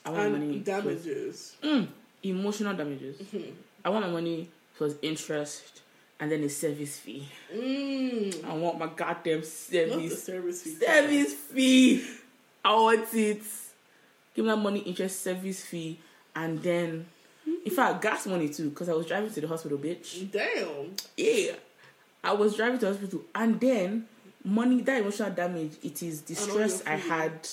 [0.04, 1.56] I want my money And plus damages.
[1.62, 1.88] mm,
[2.24, 3.16] emotional damages.
[3.18, 3.50] Mm-hmm.
[3.84, 5.82] I want my money plus interest
[6.20, 7.28] and then a service fee.
[7.54, 8.44] Mm.
[8.44, 10.74] I want my goddamn service service fee.
[10.74, 12.04] service fee.
[12.64, 13.42] I want it.
[14.34, 15.98] Give me that money, interest, service fee,
[16.34, 17.06] and then,
[17.64, 20.30] in fact, gas money too, because I was driving to the hospital, bitch.
[20.30, 20.94] Damn.
[21.16, 21.52] Yeah.
[22.22, 24.06] I was driving to the hospital and then
[24.44, 27.48] money that emotional damage it is the stress your I had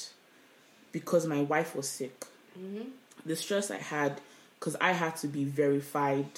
[0.91, 2.25] because my wife was sick.
[2.57, 2.89] Mm-hmm.
[3.25, 4.19] The stress I had
[4.59, 6.29] because I had to be verified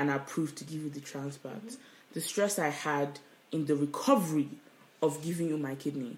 [0.00, 1.76] and approved to give you the transplant.
[2.14, 3.20] the stress I had
[3.52, 4.48] in the recovery
[5.02, 6.16] of giving you my kidney,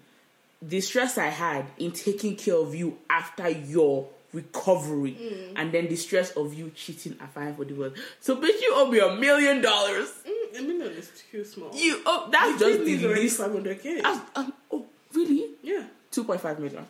[0.61, 5.17] the stress I had in taking care of you after your recovery,
[5.57, 7.93] and then the stress of you cheating and filing for divorce.
[8.21, 10.09] So, bitch, you owe me a million dollars.
[10.27, 11.69] Mm, a million is too small.
[11.75, 13.39] You oh, that's just the Kidneys already least.
[13.39, 14.01] 500k.
[14.01, 15.49] That's, um, oh, really?
[15.61, 15.83] yeah.
[16.09, 16.85] Two point five million.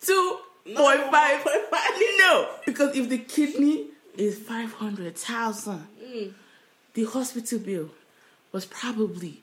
[0.00, 1.40] Two point five.
[1.40, 1.46] 1.5.
[2.18, 6.32] No, because if the kidney is five hundred thousand, mm.
[6.94, 7.90] the hospital bill
[8.52, 9.42] was probably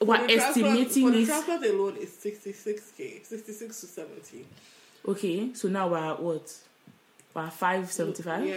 [0.00, 4.46] we're For the transplant- estimating for the transplant alone is 66k, 66 to 70.
[5.08, 6.54] Okay, so now we're at what?
[7.32, 8.56] We're at five seventy Yeah, yeah.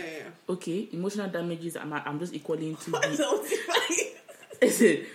[0.50, 1.78] Okay, emotional damages.
[1.78, 3.00] I'm I'm just equaling to yeah.
[3.08, 4.62] the 75.
[4.62, 5.06] Listen,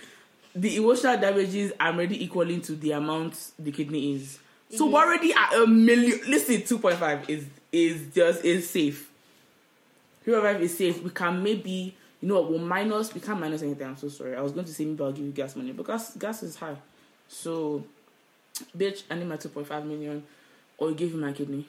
[0.55, 4.39] the emotional damages I'm already equaling to the amount the kidney is.
[4.69, 4.93] So mm-hmm.
[4.93, 6.19] we're already at a million.
[6.27, 9.11] Listen, two point five is is just is safe.
[10.25, 11.03] Five is safe.
[11.03, 13.13] We can maybe you know what we'll minus.
[13.13, 13.87] We can't minus anything.
[13.87, 14.35] I'm so sorry.
[14.35, 16.55] I was going to say maybe I'll give you gas money, but gas gas is
[16.55, 16.77] high.
[17.27, 17.83] So,
[18.77, 20.23] bitch, I need my two point five million,
[20.77, 21.67] or you give me my kidney,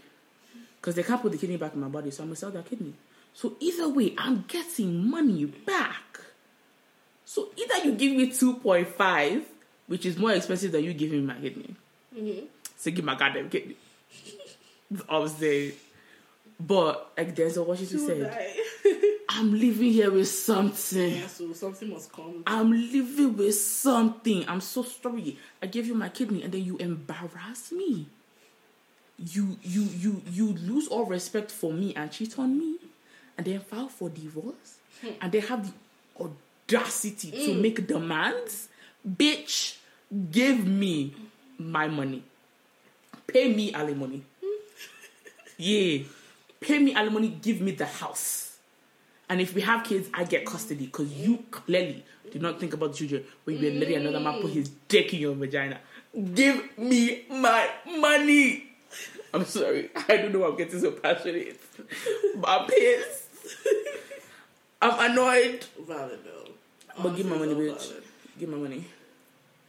[0.80, 2.66] because they can't put the kidney back in my body, so I'm gonna sell that
[2.66, 2.94] kidney.
[3.34, 6.20] So either way, I'm getting money back.
[7.26, 9.42] So either you give me 2.5,
[9.88, 11.74] which is more expensive than you giving me my kidney.
[12.16, 12.46] Mhm.
[12.76, 13.76] So give my goddamn kidney.
[15.08, 15.72] I'm saying.
[16.58, 18.54] But like Denzel Washington Who said.
[19.28, 21.10] I'm living here with something.
[21.10, 22.42] yeah, so something must come.
[22.46, 24.48] I'm living with something.
[24.48, 25.38] I'm so sorry.
[25.60, 28.06] I gave you my kidney and then you embarrass me.
[29.18, 32.76] You you you you lose all respect for me and cheat on me
[33.36, 35.08] and then file for divorce hmm.
[35.20, 36.24] and then have the
[36.68, 37.62] audacity to hmm.
[37.62, 38.68] make demands.
[39.06, 39.76] Bitch,
[40.30, 41.14] give me
[41.58, 42.22] my money.
[43.26, 44.22] Pay me alimony.
[44.42, 44.60] Hmm.
[45.56, 45.98] yeah.
[46.60, 48.58] Pay me alimony, give me the house.
[49.28, 52.92] And if we have kids, I get custody because you clearly did not think about
[52.92, 55.80] the children when you were letting another man put his dick in your vagina.
[56.34, 58.66] Give me my money.
[59.34, 59.90] I'm sorry.
[60.08, 61.60] I don't know why I'm getting so passionate.
[62.36, 63.24] But I'm pissed.
[64.80, 65.66] I'm annoyed.
[65.86, 66.52] Valid though.
[67.02, 67.88] But give my money, bitch.
[67.88, 68.02] valid.
[68.38, 68.84] Give my money.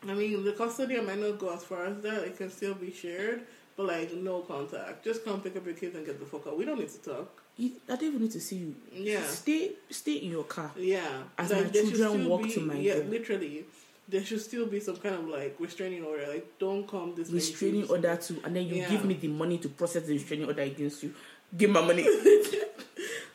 [0.08, 2.23] I mean, the custody I might not go as far as that.
[2.23, 3.41] It can still be shared,
[3.77, 5.05] but like no contact.
[5.05, 6.57] Just come pick up your kids and get the fuck out.
[6.57, 7.41] We don't need to talk.
[7.57, 8.75] You, I don't even need to see you.
[8.91, 9.23] Yeah.
[9.23, 10.71] Stay stay in your car.
[10.77, 11.05] Yeah.
[11.37, 13.03] As my children walk be- to my Yeah, door.
[13.05, 13.65] literally.
[14.09, 16.25] There should still be some kind of like restraining order.
[16.27, 18.89] Like, don't come this Restraining order to and then you Yeah.
[18.89, 21.13] give me the money to process the restraining order against you.
[21.57, 22.05] Give my money.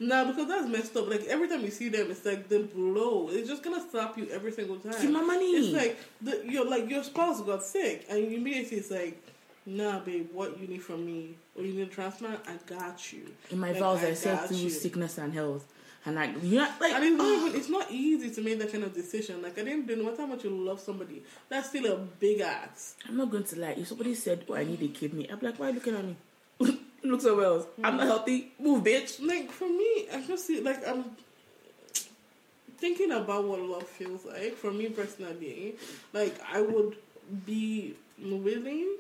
[0.01, 1.09] Nah, because that's messed up.
[1.09, 3.29] Like every time you see them, it's like the blow.
[3.31, 5.01] It's just gonna slap you every single time.
[5.01, 5.45] Give my money.
[5.53, 9.23] It's like the your like your spouse got sick, and immediately it's like,
[9.67, 11.37] nah, babe, what you need from me?
[11.57, 12.41] Or you need a transplant?
[12.49, 13.23] I got you.
[13.51, 14.71] In my Like, vows, I, I said through you.
[14.71, 15.65] sickness and health,
[16.05, 18.73] and like you know, like it's not ah, even, it's not easy to make that
[18.73, 19.41] kind of decision.
[19.43, 22.97] Like I didn't no matter how much you love somebody, that's still a big ask.
[23.09, 23.75] I'm not going to lie.
[23.79, 26.05] If somebody said, "Oh, I need a kidney," I'm like, "Why are you looking at
[26.05, 26.17] me?
[27.05, 27.67] Look somewhere else.
[27.83, 28.53] I'm not healthy.
[28.59, 31.05] Move, bitch." Like for me, I just see like I'm
[32.79, 34.55] thinking about what love feels like.
[34.57, 35.77] For me personally,
[36.13, 36.97] like I would
[37.47, 38.97] be willing,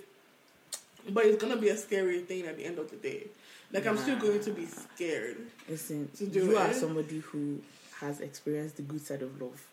[1.10, 3.26] but it's gonna be a scary thing at the end of the day.
[3.72, 5.38] Like I'm still going to be scared.
[5.68, 7.60] Listen, To do you are somebody who
[8.00, 9.66] has experienced the good side of love.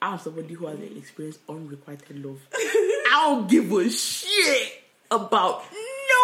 [0.00, 2.40] I'm somebody who has experienced unrequited love.
[2.54, 4.72] I don't give a shit
[5.10, 5.62] about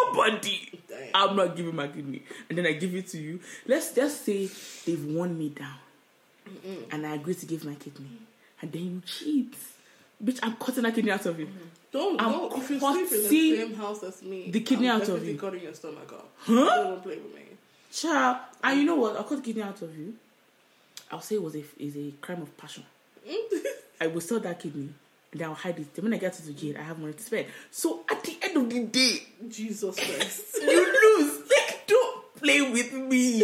[0.05, 0.81] nobody.
[0.89, 1.09] Damn.
[1.15, 3.41] I'm not giving my kidney, and then I give it to you.
[3.67, 4.49] Let's just say
[4.87, 5.77] they've worn me down,
[6.91, 8.19] and I agree to give my kidney,
[8.63, 9.55] and then you cheat.
[10.23, 11.47] Bitch, I'm cutting that kidney out of you.
[11.47, 11.65] Mm-hmm.
[11.93, 14.51] Don't I'm don't if you sleep in the same house as me.
[14.51, 15.39] the kidney I'm out of you.
[15.39, 16.25] Cutting your stomach off.
[16.41, 16.85] Huh?
[16.85, 17.43] Don't play with me.
[17.91, 19.17] Child, and you know what?
[19.17, 20.15] I'll cut the kidney out of you.
[21.11, 22.85] I'll say it was a is a crime of passion.
[23.27, 23.59] Mm.
[24.01, 24.91] I will sell that kidney
[25.33, 25.95] and then I'll hide it.
[25.95, 27.47] Then when I get to the jail, I have money to spend.
[27.71, 30.45] So at the end of the day, Jesus Christ.
[30.61, 31.41] you lose.
[31.49, 33.39] Like, don't play with me.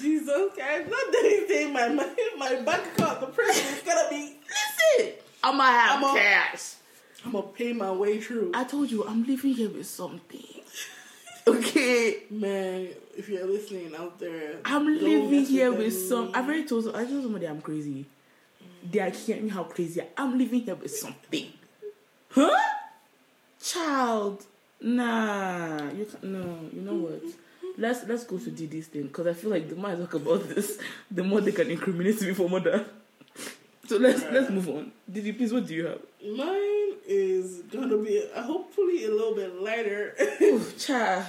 [0.00, 0.90] Jesus Christ.
[0.90, 5.14] Not that he's saying my my, my bank account, the price is gonna be Listen,
[5.42, 6.74] I'ma have I'm a- cash.
[7.24, 8.50] I'm gonna pay my way through.
[8.54, 10.40] I told you, I'm leaving here with something.
[11.44, 15.78] Okay, Man, if you're listening out there, I'm living here them.
[15.80, 16.30] with some.
[16.34, 16.86] I've already told.
[16.94, 18.04] I told somebody I'm crazy.
[18.88, 20.10] They are hearing how crazy I am.
[20.18, 21.52] I'm living here with something.
[22.30, 22.48] Huh?
[23.60, 24.44] Child,
[24.80, 25.90] nah.
[25.90, 26.58] You can't, no.
[26.72, 27.22] You know what?
[27.76, 30.14] Let's let's go to do this thing because I feel like the more I talk
[30.14, 30.78] about this,
[31.10, 32.84] the more they can incriminate me for murder.
[33.92, 34.90] So let's let's move on.
[35.12, 36.00] Did you please, what do you have?
[36.24, 40.16] Mine is gonna be uh, hopefully a little bit lighter.
[40.40, 41.26] Ooh, child.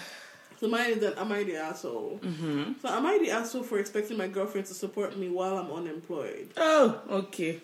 [0.62, 2.22] So mine is that am I the asshole?
[2.24, 2.72] Mm-hmm.
[2.82, 6.52] So am I the asshole for expecting my girlfriend to support me while I'm unemployed?
[6.56, 7.60] Oh, okay.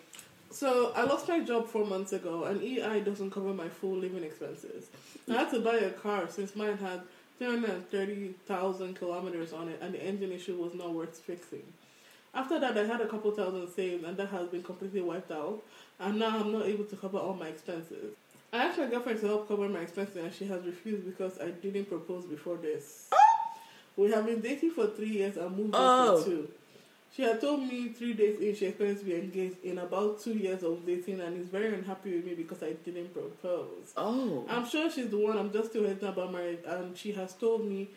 [0.50, 4.22] So I lost my job four months ago, and EI doesn't cover my full living
[4.22, 4.88] expenses.
[5.30, 7.00] I had to buy a car since mine had
[7.38, 11.62] 330,000 kilometers on it, and the engine issue was not worth fixing.
[12.32, 15.62] After that, I had a couple thousand saved, and that has been completely wiped out.
[15.98, 18.14] And now I'm not able to cover all my expenses.
[18.52, 21.50] I asked my girlfriend to help cover my expenses, and she has refused because I
[21.50, 23.10] didn't propose before this.
[23.96, 26.18] We have been dating for three years and moved on Oh.
[26.22, 26.48] for two.
[27.14, 30.32] She had told me three days in she expects to be engaged in about two
[30.32, 33.92] years of dating and is very unhappy with me because I didn't propose.
[33.96, 34.46] Oh.
[34.48, 35.36] I'm sure she's the one.
[35.36, 37.88] I'm just still hesitant about marriage, and she has told me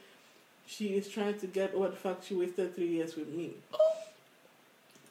[0.65, 3.54] she is trying to get over the fact she wasted three years with me.
[3.72, 3.80] Oh.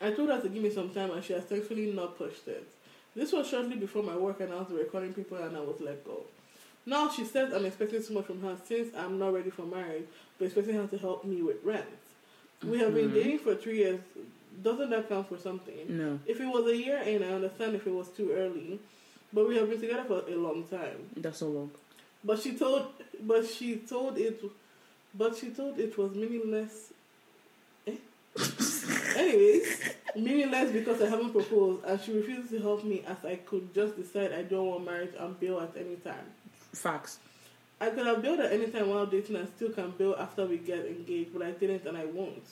[0.02, 2.66] I told her to give me some time, and she has thankfully not pushed it.
[3.14, 6.22] This was shortly before my work announced the recording people, and I was let go.
[6.84, 10.04] Now she says I'm expecting too much from her since I'm not ready for marriage,
[10.38, 11.84] but expecting her to help me with rent.
[12.64, 13.14] We have been Mhm.
[13.14, 14.00] dating for three years.
[14.62, 15.96] Doesn't that count for something?
[15.96, 18.80] No, If it was a year in, I understand if it was too early,
[19.32, 21.08] but we have been together for a long time.
[21.16, 21.70] that's so long.
[22.24, 22.86] But she told,
[23.20, 24.42] but she told it,
[25.14, 26.92] but she told it was meaningless.
[27.86, 27.96] Eh?
[29.22, 33.72] Anyways, meaningless because I haven't proposed, and she refuses to help me as I could
[33.72, 36.26] just decide I don't want marriage and bail at any time.
[36.72, 37.18] Facts.
[37.80, 40.58] I could have bailed at any time while dating and still can bail after we
[40.58, 42.46] get engaged, but I didn't and I won't.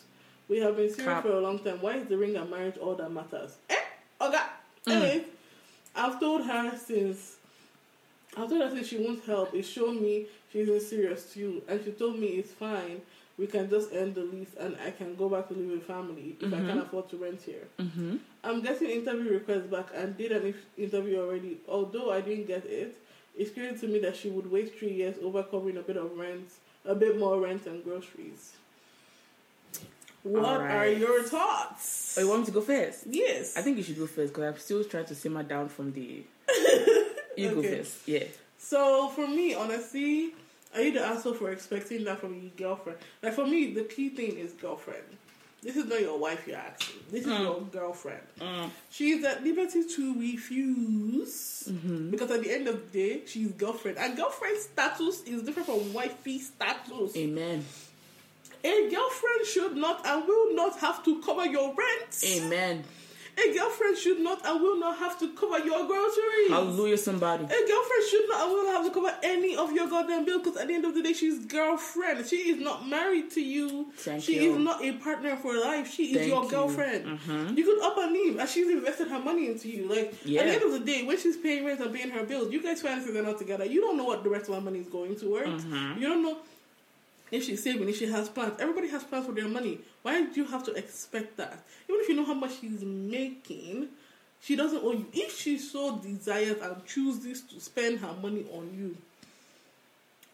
[0.48, 1.80] We have been serious for a long time.
[1.80, 3.56] Why is the ring and marriage all that matters?
[3.68, 3.76] Eh?
[4.20, 4.36] Okay.
[4.86, 4.92] Mm.
[4.92, 5.22] Anyways,
[5.94, 7.36] I've told her since
[8.36, 11.62] I've told her since she won't help, it showed me she isn't serious too.
[11.68, 13.00] And she told me it's fine.
[13.40, 16.36] We can just end the lease and I can go back to live with family
[16.40, 16.66] if I Mhm.
[16.68, 17.66] can't afford to rent here.
[17.78, 18.16] Mm-hmm.
[18.44, 21.54] I'm getting interview requests back and did an interview already.
[21.66, 22.92] Although I didn't get it,
[23.38, 26.08] it's clear to me that she would wait three years over covering a bit of
[26.18, 26.48] rent,
[26.84, 28.42] a bit more rent and groceries.
[30.22, 30.70] What Alright.
[30.76, 32.16] are your thoughts?
[32.18, 33.04] Oh, you want me to go first?
[33.06, 33.56] yes.
[33.56, 36.24] I think you should go first because I'm still trying to simmer down from the.
[37.36, 37.76] You go Okay.
[37.78, 38.06] first.
[38.06, 38.24] Yeah.
[38.58, 40.34] So for me, honestly,
[40.74, 42.98] are you the asshole for expecting that from your girlfriend?
[43.22, 45.02] Like for me, the key thing is girlfriend.
[45.62, 47.00] This is not your wife you're asking.
[47.10, 47.40] This is Mm.
[47.40, 48.22] your girlfriend.
[48.40, 48.70] Mm.
[48.90, 52.10] She is at liberty to refuse Mm-hmm.
[52.10, 53.98] because at the end of the day, she's girlfriend.
[53.98, 57.14] And girlfriend status is different from wifey status.
[57.16, 57.64] Amen.
[58.64, 62.24] A girlfriend should not and will not have to cover your rent.
[62.24, 62.84] Amen.
[63.42, 66.48] A girlfriend should not and will not have to cover your groceries.
[66.50, 67.44] Hallelujah, somebody.
[67.44, 70.42] A girlfriend should not and will not have to cover any of your goddamn bills
[70.42, 72.26] because at the end of the day, she's girlfriend.
[72.26, 73.86] She is not married to you.
[73.96, 74.52] Thank she you.
[74.52, 75.92] is not a partner for life.
[75.92, 76.50] She is Thank your you.
[76.50, 77.04] girlfriend.
[77.06, 77.56] Mhm.
[77.56, 79.86] You could up and leave, and she's invested her money into you.
[79.88, 80.40] Like Yeah.
[80.40, 82.62] at the end of the day, when she's paying rent and paying her bills, you
[82.62, 83.64] guys finances are not together.
[83.64, 85.64] You don't know what the rest of her money is going towards.
[85.64, 86.00] Mhm.
[86.00, 86.38] You don't know
[87.30, 88.54] if she's saving, if she has plans.
[88.60, 89.78] Everybody has plans for their money.
[90.02, 91.62] Why do you have to expect that?
[91.88, 93.88] Even if you know how much she's making,
[94.40, 95.06] she doesn't owe you.
[95.12, 98.96] If she so desires and chooses to spend her money on you,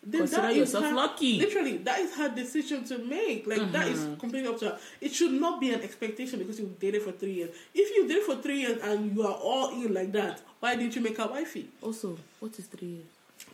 [0.08, 1.38] then Consider that is yourself her- lucky.
[1.40, 3.44] Literally, that is her decision to make.
[3.46, 4.20] Like that is Mhm.
[4.20, 4.78] completely up to her.
[5.00, 7.50] It should not be an expectation because you dated for three years.
[7.74, 10.94] If you dated for three years and you are all in like that, why didn't
[10.94, 11.68] you make her wifey?
[11.82, 13.06] Also, what is three years?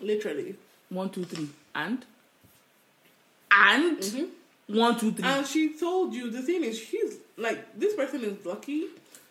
[0.03, 0.57] Literally.
[0.91, 1.49] One, two, three.
[1.75, 2.05] And?
[3.55, 3.99] And?
[3.99, 4.29] Mhm.
[4.69, 5.25] One, two, three.
[5.25, 8.87] And she told you the thing is she's like this person is lucky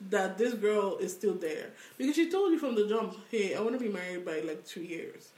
[0.10, 3.62] that this girl is still there because she told you from the jump, hey, I
[3.62, 5.30] want to be married by like two years,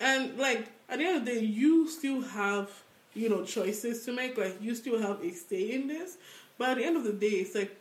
[0.00, 2.70] and like at the end of the day, you still have
[3.14, 4.36] you know choices to make.
[4.38, 6.16] Like you still have a say in this,
[6.58, 7.76] but at the end of the day, it's like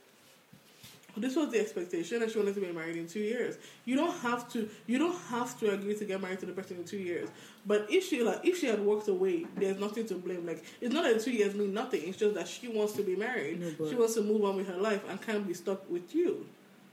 [1.16, 3.56] this was the expectation that she wanted to be married in two years.
[3.86, 6.78] You don't have to you don't have to agree to get married to the person
[6.78, 7.30] in two years.
[7.68, 10.46] But if she like if she had walked away, there's nothing to blame.
[10.48, 12.02] Like it's not that two years mean nothing.
[12.06, 13.60] It's just that she wants to be married.
[13.60, 16.48] No, she wants to move on with her life and can't be stuck with you.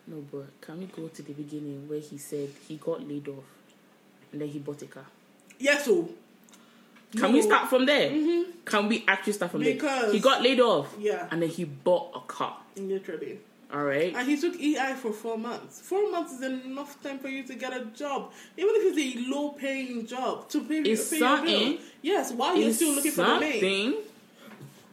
[0.08, 3.44] no, but can we go to the beginning where he said he got laid off
[4.32, 5.06] and then he bought a car?
[5.60, 6.08] Yes, so
[7.16, 8.10] Can we start from there?
[8.10, 10.12] hmm Can we actually start from Because- there?
[10.12, 12.58] He got laid off Yeah, and then he bought a car.
[12.76, 13.38] literally.
[13.74, 14.14] All right.
[14.14, 15.80] And he took EI for four months.
[15.80, 19.30] Four months is enough time for you to get a job, even if it's a
[19.34, 21.68] low-paying job to pay, It's pay your something.
[21.72, 21.80] bills.
[22.00, 23.94] Yes, while you're still looking for the something.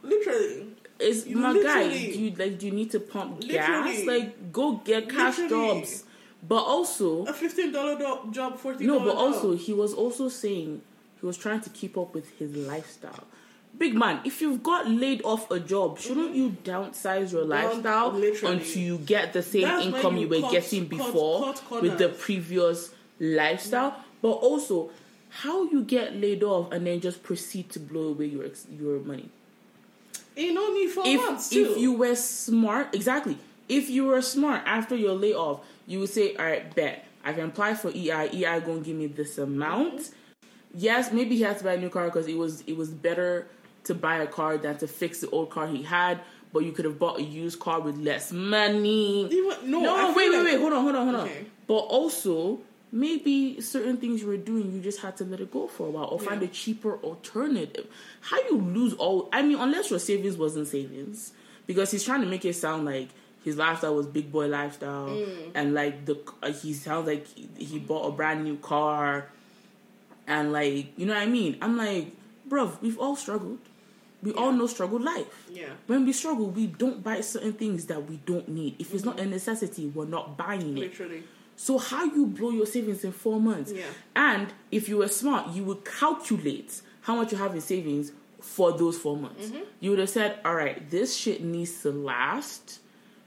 [0.02, 0.66] Literally.
[0.98, 1.84] It's my guy.
[1.84, 4.04] literally- You like you need to pump gas.
[4.04, 5.80] Like go get cash Literally.
[5.80, 6.04] jobs.
[6.46, 8.88] But also A fifteen dollar do- job, fourteen.
[8.88, 10.82] no, but also he was also saying
[11.20, 13.24] he was trying to keep up with his lifestyle.
[13.78, 18.56] Big man, if you've got laid off a job, shouldn't you downsize your lifestyle literally.
[18.58, 21.98] until you get the same That's income you you were cut- getting before cut with
[21.98, 23.96] the previous lifestyle?
[24.20, 24.90] But also,
[25.30, 28.46] how you get laid off and then just proceed to blow away your
[28.78, 29.30] your money.
[30.36, 31.72] Ain't no need for months If too.
[31.72, 33.38] if you were smart, exactly.
[33.68, 37.46] If you were smart after your layoff, you would say, "All right, bet I can
[37.46, 38.28] apply for EI.
[38.32, 40.10] EI gonna give me this amount."
[40.74, 43.46] Yes, maybe he had to buy a new car because it was it was better
[43.84, 46.20] to buy a car than to fix the old car he had.
[46.52, 49.26] But you could have bought a used car with less money.
[49.64, 50.60] No, no, wait, wait, like- wait.
[50.60, 51.30] Hold on, hold on, hold on.
[51.66, 52.60] But also,
[52.92, 55.90] maybe certain things you were doing, you just had to let it go for a
[55.90, 57.86] while or find a cheaper alternative.
[58.20, 59.30] How you lose all?
[59.32, 61.32] I mean, unless your savings wasn't savings,
[61.66, 63.08] because he's trying to make it sound like
[63.42, 65.50] his lifestyle was big boy lifestyle, Mm.
[65.54, 69.30] and like the uh, he sounds like he, he bought a brand new car,
[70.26, 71.56] and like you know what I mean.
[71.62, 72.12] I'm like,
[72.46, 73.58] bruv, we've all struggled.
[74.22, 75.26] We all know struggle life.
[75.50, 75.66] Yeah.
[75.86, 78.76] When we struggle, we don't buy certain things that we don't need.
[78.78, 79.26] If it's not Mm-hmm.
[79.26, 80.80] a necessity, we're not buying it.
[80.80, 81.24] Literally.
[81.56, 83.72] So how you blow your savings in four months?
[83.72, 83.84] Yeah.
[84.16, 88.72] And if you were smart, you would calculate how much you have in savings for
[88.72, 89.46] those four months.
[89.48, 89.60] Mm-hmm.
[89.80, 92.80] You would have said, "All right, this shit needs to last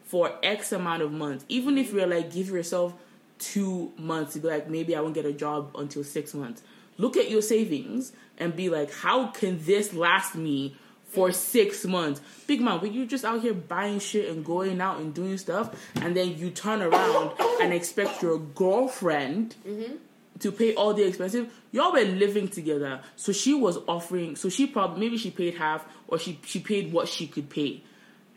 [0.05, 2.93] for X amount of months." Even if you're like, give yourself
[3.37, 6.63] two months to be like, maybe I won't get a job until six months.
[6.97, 10.75] Look at your savings and be like, how can this last me
[11.16, 12.22] for six months?
[12.45, 15.74] Big man, when you just out here buying shit and going out and doing stuff,
[15.95, 19.95] and then you turn around and expect your girlfriend mm-hmm.
[20.39, 21.51] to pay all the expensive.
[21.72, 24.36] Y'all were living together, so she was offering.
[24.36, 27.82] So she probably maybe she paid half, or she she paid what she could pay.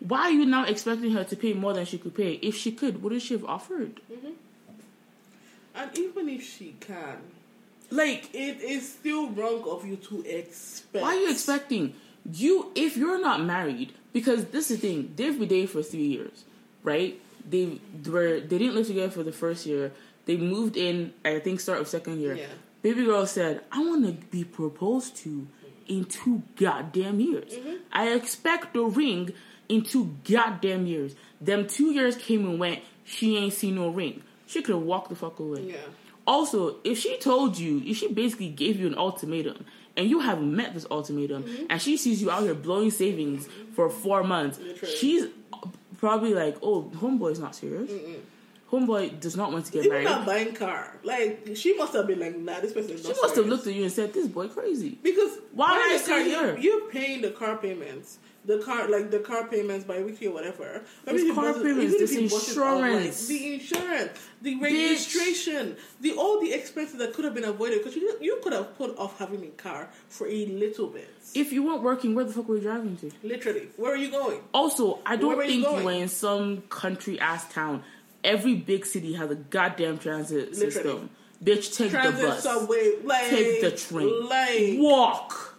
[0.01, 2.35] Why are you now expecting her to pay more than she could pay?
[2.35, 4.01] If she could, wouldn't she have offered?
[4.11, 4.31] Mm-hmm.
[5.75, 7.19] And even if she can,
[7.91, 11.03] Like, it is still wrong of you to expect.
[11.03, 11.95] why are you expecting
[12.33, 13.93] you if you're not married?
[14.13, 16.45] Because this is the thing, they've been dating for three years,
[16.83, 17.21] right?
[17.49, 19.93] They were they didn't live together for the first year.
[20.27, 22.35] They moved in, I think, start of second year.
[22.35, 22.47] Yeah.
[22.83, 25.47] Baby girl said, "I want to be proposed to
[25.89, 27.53] in two goddamn years.
[27.55, 27.77] Mm-hmm.
[27.93, 29.33] I expect the ring
[29.69, 31.15] in two goddamn years.
[31.41, 32.81] Them two years came and went.
[33.05, 34.23] She ain't seen no ring.
[34.47, 35.63] She could have walked the fuck away.
[35.63, 35.77] Yeah.
[36.27, 39.65] Also, if she told you, if she basically gave you an ultimatum,
[39.99, 41.65] and you haven't met this ultimatum, Mm-hmm.
[41.71, 44.95] and she sees you out here blowing savings for four months, Literally.
[44.97, 45.27] she's
[45.99, 47.91] probably like, "Oh, homeboy's not serious.
[48.71, 50.95] Homeboy does not want to get Even married." not buying car.
[51.03, 53.75] Like she must have been like, nah, this person is She must have looked at
[53.75, 57.57] you and said, "This boy crazy." Because Why car, say you're, you're paying the car
[57.57, 60.83] payments, the car like the car payments by weekly or whatever.
[61.07, 63.27] If car you payments, this you insurance.
[63.27, 68.17] the insurance, the registration, the all the expenses that could have been avoided because you
[68.21, 71.09] you could have put off having a car for a little bit.
[71.35, 73.11] If you weren't working, where the fuck were you driving to?
[73.23, 74.41] Literally, where are you going?
[74.55, 75.85] Also, I don't you think you going?
[75.85, 77.83] were in some country ass town.
[78.25, 80.71] Every big city has a goddamn transit Literally.
[80.73, 81.11] system.
[81.45, 82.43] Bitch, take the bus.
[82.43, 84.27] subway, like Take the train.
[84.29, 85.59] like Walk.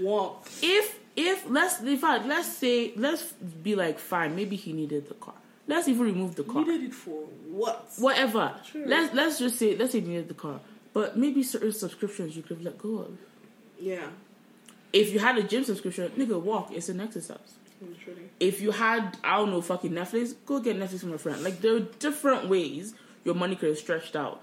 [0.00, 0.48] walk.
[0.62, 5.14] If if let's in fact let's say let's be like fine maybe he needed the
[5.14, 5.34] car.
[5.66, 6.64] Let's even remove the car.
[6.64, 7.88] Needed it for what?
[7.98, 8.54] Whatever.
[8.66, 8.84] True.
[8.86, 10.60] Let's let's just say let's say he needed the car.
[10.92, 13.18] But maybe certain subscriptions you could let go of.
[13.80, 14.06] Yeah,
[14.92, 16.70] If you had a gym subscription, nigga, walk.
[16.72, 17.54] It's an exercise.
[17.80, 18.28] literally.
[18.38, 21.42] if you had I don't know fucking Netflix, go get Netflix from a friend.
[21.42, 22.94] Like there are different ways
[23.24, 24.40] your money could have stretched out.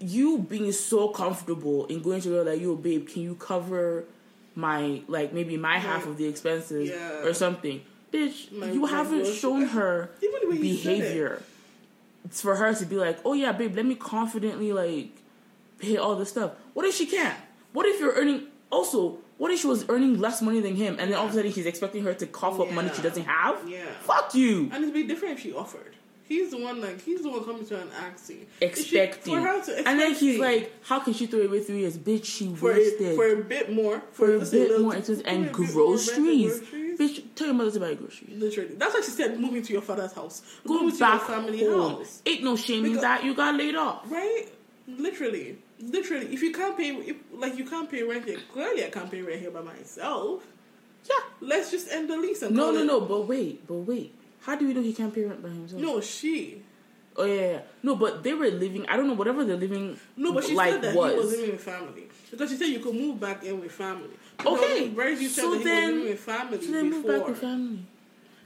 [0.00, 4.04] You being so comfortable in going to her like, yo, babe, can you cover
[4.56, 7.22] my like maybe my half of the expenses Yeah.
[7.24, 7.82] or something?
[8.12, 10.98] Bitch, My- you haven't shown her Even the way you said it.
[11.00, 11.42] behavior.
[12.24, 15.10] It's for her to be like, oh yeah, babe, let me confidently like
[15.78, 16.52] pay all this stuff.
[16.74, 17.38] What if she can't?
[17.72, 19.18] What if you're earning also?
[19.38, 21.50] What if she was earning less money than him, and then all of a sudden
[21.52, 23.68] he's expecting her to cough up money she doesn't have?
[23.68, 23.84] Yeah.
[24.00, 24.70] Fuck you.
[24.72, 25.94] And it'd be different if she offered.
[26.28, 28.46] He's the one like he's the one coming to an asking.
[28.60, 29.34] If she- Expecting.
[29.34, 31.80] for her to expect and then he's expecting like, how can she throw away three
[31.80, 31.96] years?
[31.96, 33.12] Bitch, she for wasted.
[33.12, 35.28] a, for a bit more for a just bit little- more for a and bit
[35.30, 36.58] more and groceries.
[36.60, 36.98] groceries.
[36.98, 38.38] Bitch, tell your mother to buy groceries.
[38.40, 40.42] Literally, that's why she said moving to your father's house.
[40.66, 41.96] Go Move to back your family home.
[41.98, 43.22] house, Ain't no shame in that.
[43.24, 44.02] You got laid off.
[44.10, 44.46] right?
[44.88, 46.26] Literally, literally.
[46.32, 48.38] If you can't pay, if, like you can't pay rent here.
[48.52, 50.44] Clearly, I can't pay rent here by myself.
[51.08, 51.14] Yeah.
[51.40, 53.00] Let's just end the lease and No, no, it- no.
[53.00, 54.14] But wait, but wait.
[54.46, 55.82] How do we know he can't pay rent by himself?
[55.82, 56.62] No, she.
[57.16, 57.60] Oh yeah, yeah.
[57.82, 58.86] No, but they were living.
[58.88, 59.98] I don't know whatever they're living.
[60.16, 61.12] No, but she like said that was.
[61.12, 64.10] he was living with family because she said you could move back in with family.
[64.44, 67.80] Okay, few said so then- with family so they move back with family,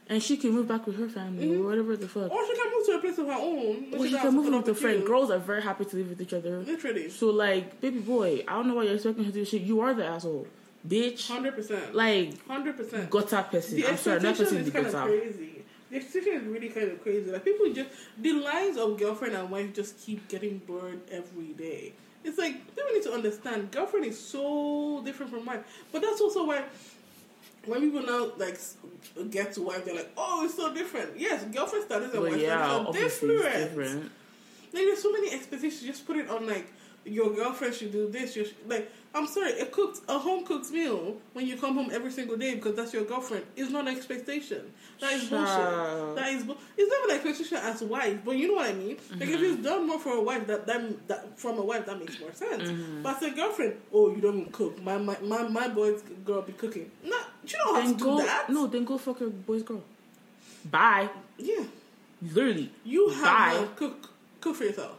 [0.08, 1.64] and she can move back with her family or mm-hmm.
[1.66, 2.30] whatever the fuck.
[2.30, 3.94] Or she can move to a place of her own.
[3.94, 5.04] Or she can move with a friend.
[5.04, 6.60] Girls are very happy to live with each other.
[6.60, 9.62] Literally, So like, baby boy, I don't know why you're expecting her to do shit.
[9.62, 10.46] You are the asshole,
[10.88, 11.28] bitch.
[11.28, 11.94] hundred percent.
[11.94, 13.10] Like hundred percent.
[13.10, 13.76] gutter person.
[13.76, 15.49] The I'm sorry, not person is the kind of crazy.
[15.90, 17.30] The situation is really kind of crazy.
[17.30, 21.92] Like people just the lines of girlfriend and wife just keep getting blurred every day.
[22.22, 23.70] It's like people need to understand.
[23.72, 26.62] Girlfriend is so different from wife, but that's also why
[27.66, 28.58] when people now like
[29.30, 32.40] get to wife, they're like, "Oh, it's so different." Yes, girlfriend status and But wife
[32.40, 33.68] yeah, status are obviously different.
[33.70, 34.02] different.
[34.72, 35.82] Like there's so many expectations.
[35.82, 36.66] Just put it on like
[37.04, 38.36] your girlfriend should do this.
[38.36, 42.12] Your like I'm sorry, a cooked a home cooked meal when you come home every
[42.12, 44.70] single day because that's your girlfriend is not an expectation.
[45.00, 46.16] That is bullshit.
[46.16, 48.96] That is bu- it's not an expectation as wife, but you know what I mean.
[49.18, 49.44] Like if Mm-hmm.
[49.54, 52.32] it's done more for a wife, that that, that from a wife that makes more
[52.32, 52.62] sense.
[52.70, 53.02] Mm-hmm.
[53.02, 54.80] But as a girlfriend, oh you don't even cook.
[54.82, 56.90] My my my, my boy's girl be cooking.
[57.02, 58.18] Nah, you don't have Then to go.
[58.20, 58.50] do that.
[58.50, 59.82] No, then go fuck your boy's girl.
[60.70, 61.08] Bye.
[61.38, 61.64] Yeah,
[62.22, 62.70] Literally.
[62.84, 63.58] you have Bye.
[63.62, 64.98] to cook cook for yourself.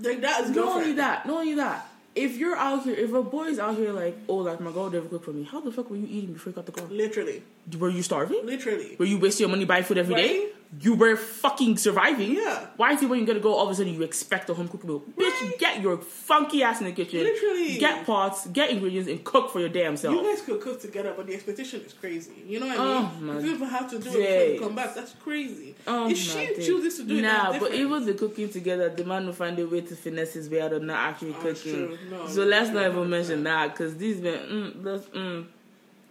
[0.00, 1.86] Like that is Not only that, not only that.
[2.14, 5.06] If you're out here, if a boy's out here like, oh, like my girl never
[5.08, 6.86] cooked for me, how the fuck were you eating before you got the girl?
[6.90, 7.42] Literally,
[7.78, 8.44] Were you starving?
[8.44, 8.96] literally.
[8.98, 10.48] Were you wasting your money buying food every day?
[10.82, 12.34] You were fucking surviving.
[12.34, 12.66] Yeah.
[12.76, 14.68] Why is it when you're gonna go all of a sudden you expect a home
[14.68, 15.02] cooked meal?
[15.16, 15.32] Right.
[15.32, 17.20] Bitch, get your funky ass in the kitchen.
[17.20, 17.78] Literally.
[17.78, 20.14] Get pots, get ingredients, and cook for your damn self.
[20.14, 22.32] You guys could cook together, but the expectation is crazy.
[22.46, 23.36] You know what I Oh, mean?
[23.38, 24.20] If you ever have to do it before
[24.54, 25.74] you come back, that's crazy.
[25.86, 26.66] Oh, if she days.
[26.66, 29.66] chooses to do it, nah, but even the cooking together, the man will find a
[29.66, 31.98] way to finesse his way out of not actually Oh, cooking.
[32.10, 35.46] No, so no, let's not even mention that because these men, mm, that's, mm.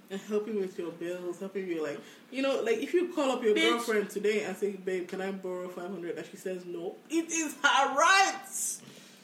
[0.10, 2.00] And helping with your bills, helping you like
[2.32, 3.70] you know, like if you call up your Bitch.
[3.72, 7.56] girlfriend today and say, "Babe, can I borrow 500 and she says no, it is
[7.64, 8.42] her right.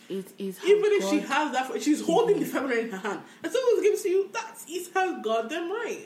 [0.10, 3.52] it is Even if she has that, she's holding the 500 in her hand, and
[3.52, 4.30] someone's giving it to you.
[4.34, 6.06] That is it's her goddamn right.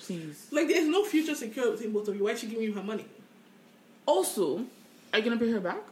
[0.00, 0.46] please.
[0.50, 2.24] Like there's no future secure between both of you.
[2.24, 3.04] Why is she giving you her money?
[4.06, 4.64] Also,
[5.12, 5.82] are you gonna pay her back?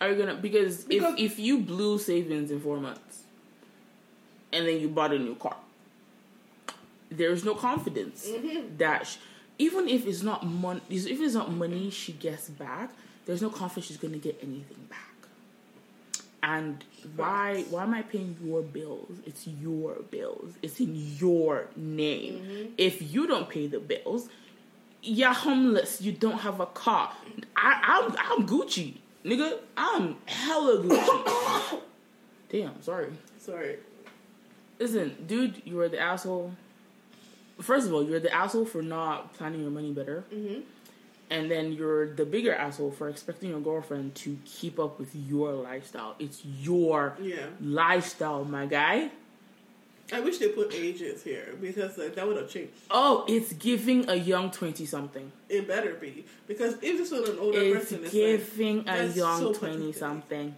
[0.00, 3.22] Are you gonna because, Because- if if you blew savings in four months
[4.52, 5.56] and then you bought a new car,
[7.16, 8.76] there's no confidence Mm-hmm.
[8.78, 9.16] that sh
[9.58, 12.90] even if it's not money, if it's not money she gets back,
[13.26, 14.98] there's no confidence she's gonna get anything back.
[16.42, 16.82] And
[17.14, 19.12] why why am I paying your bills?
[19.26, 20.54] It's your bills.
[20.62, 22.34] It's in your name.
[22.34, 22.72] Mm-hmm.
[22.78, 24.28] If you don't pay the bills,
[25.02, 26.00] you're homeless.
[26.00, 27.12] You don't have a car.
[27.56, 29.58] I, I'm I'm Gucci, nigga.
[29.76, 31.80] I'm hella Gucci.
[32.50, 33.12] Damn, sorry.
[33.38, 33.76] Sorry.
[34.80, 36.52] Listen, dude, you were the asshole.
[37.60, 40.24] First of all, you're the asshole for not planning your money better.
[40.34, 40.60] Mm-hmm.
[41.30, 45.52] And then you're the bigger asshole for expecting your girlfriend to keep up with your
[45.52, 46.14] lifestyle.
[46.18, 47.46] It's your Yeah.
[47.60, 49.10] lifestyle, my guy.
[50.12, 52.72] I wish they put ages here because like, that would have changed.
[52.90, 55.32] Oh, it's giving a young 20 something.
[55.48, 59.06] It better be because if this was an older It's person, it's giving like, a
[59.08, 59.94] young so 20 pathetic.
[59.96, 60.54] something.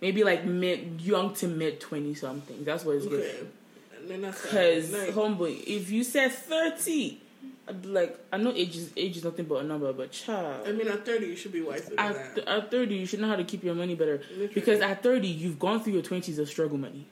[0.00, 2.64] Maybe like mid, young to mid 20 something.
[2.64, 3.52] That's what it's Okay, giving.
[4.00, 7.20] And then that's Because, like, homeboy, if you said 30,
[7.68, 10.66] I'd be like, I know age is, age is nothing but a number, but child.
[10.66, 12.48] I mean, at thirty, you should be wiser than At, that.
[12.48, 14.22] at 30, you should know how to keep your money better.
[14.30, 14.48] Literally.
[14.54, 17.06] Because at 30, you've gone through your 20s of struggle money.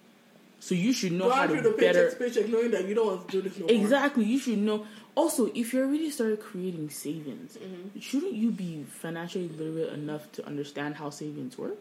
[0.61, 2.11] So you should know Go how to the better.
[2.11, 3.77] paycheck, paycheck, knowing that you don't want to do this no more.
[3.81, 4.25] Exactly.
[4.25, 4.85] You should know.
[5.15, 8.01] Also, if you already started creating savings, Mm-hmm.
[8.01, 11.79] shouldn't you be financially literate enough to understand how savings work?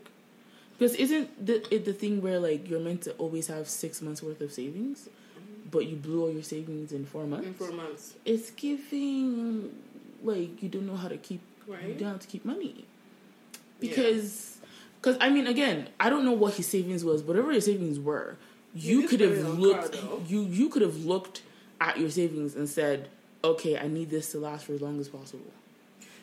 [0.77, 4.21] Because isn't the it the thing where like you're meant to always have six months
[4.21, 5.09] worth of savings,
[5.71, 7.47] but you blew all your savings in four months?
[7.47, 9.73] In four months, It's giving
[10.23, 11.83] like you don't know how to keep Right.
[11.83, 12.85] you don't how to keep money
[13.81, 13.89] Yeah.
[13.89, 14.57] because
[15.01, 18.37] because I mean again I don't know what his savings was whatever his savings were
[18.73, 21.41] you did could have looked car, you you could have looked
[21.81, 23.09] at your savings and said
[23.43, 25.51] okay I need this to last for as long as possible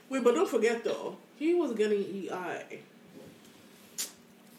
[0.08, 2.80] Wait, but don't forget though, he was getting EI.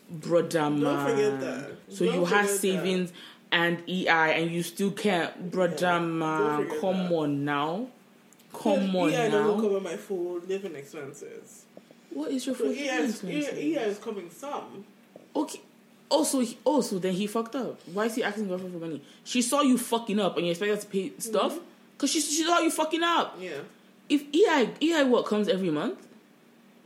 [0.10, 1.72] Brother man forget that.
[1.90, 3.14] so Don't you forget savings
[3.52, 4.08] and EI
[4.42, 7.14] and you still can't brother don't man come that.
[7.14, 7.88] on now
[8.54, 11.66] come Because on EI doesn't now cover my food, living expenses.
[12.12, 14.86] what is your So food EI is, EI, EI is covering some.
[15.36, 15.62] Okay.
[16.08, 17.80] Also, he, also then he fucked up.
[17.92, 19.02] Why is he asking girlfriend for money?
[19.24, 21.64] She saw you fucking up, and you expect her to pay stuff Mm-hmm.
[21.98, 23.36] because she she saw you fucking up.
[23.42, 23.58] Yeah.
[24.08, 26.05] If EI EI what comes every month?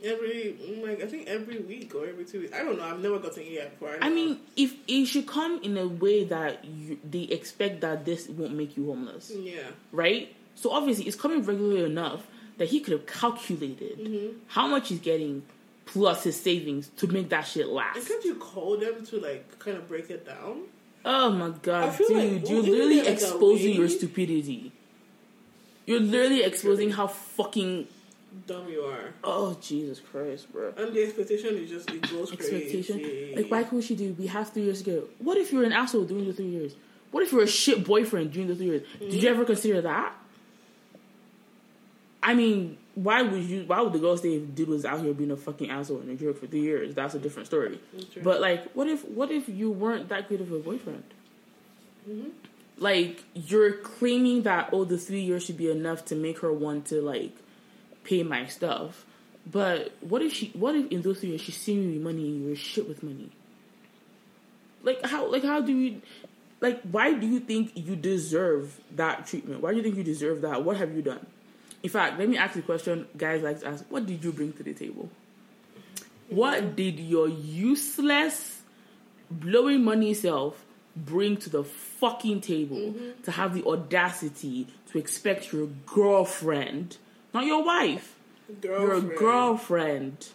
[0.02, 2.52] Every like I think every week or every two weeks.
[2.54, 2.84] I don't know.
[2.84, 3.96] I've never gotten EI before.
[4.00, 4.14] I know.
[4.14, 8.54] mean, if it should come in a way that you, they expect that this won't
[8.54, 9.60] make you homeless, yeah.
[9.92, 10.34] right?
[10.54, 12.26] So obviously, it's coming regularly enough
[12.58, 14.38] that he could have calculated Mm-hmm.
[14.48, 15.42] how much he's getting
[15.86, 18.06] plus his savings to make that shit And last.
[18.08, 20.62] can't you call them to like kind of break it down?
[21.04, 24.72] Oh my god, feel like- dude, you're literally exposing your stupidity.
[25.86, 27.88] You're literally exposing how fucking
[28.46, 29.12] Dumb you are.
[29.24, 30.72] oh Jesus Christ, bro.
[30.76, 32.98] And the expectation is just it goes Expectation.
[33.00, 33.34] crazy.
[33.36, 34.14] Like why couldn't she do?
[34.18, 35.04] We have three years ago.
[35.18, 36.74] What if you're an asshole during the three years?
[37.10, 38.82] What if you're a shit boyfriend during the three years?
[39.00, 40.12] Did you ever consider that?
[42.22, 43.64] I mean, why would you?
[43.66, 46.10] Why would the girl stay if dude was out here being a fucking asshole and
[46.10, 46.94] a jerk for three years?
[46.94, 47.80] That's a different story.
[48.22, 51.04] But like, what if what if you weren't that good of a boyfriend?
[52.08, 52.28] Mm-hmm.
[52.78, 56.86] Like you're claiming that oh the three years should be enough to make her want
[56.86, 57.32] to like
[58.10, 59.06] pay my stuff.
[59.50, 60.48] But what if she?
[60.48, 63.30] What if in those three years she's seeing you money and you're shit with money?
[64.82, 65.30] Like how?
[65.30, 66.02] Like how do you?
[66.60, 69.62] Like why do you think you deserve that treatment?
[69.62, 70.62] Why do you think you deserve that?
[70.64, 71.24] What have you done?
[71.82, 73.06] In fact, let me ask you a question.
[73.16, 75.08] Guys like to ask, what did you bring to the table?
[76.28, 78.62] What did your useless,
[79.30, 80.64] blowing money self
[80.96, 83.22] bring to the fucking table mm-hmm.
[83.22, 86.98] to have the audacity to expect your girlfriend,
[87.32, 88.16] not your wife,
[88.60, 89.08] Girlfriend.
[89.08, 90.28] your girlfriend,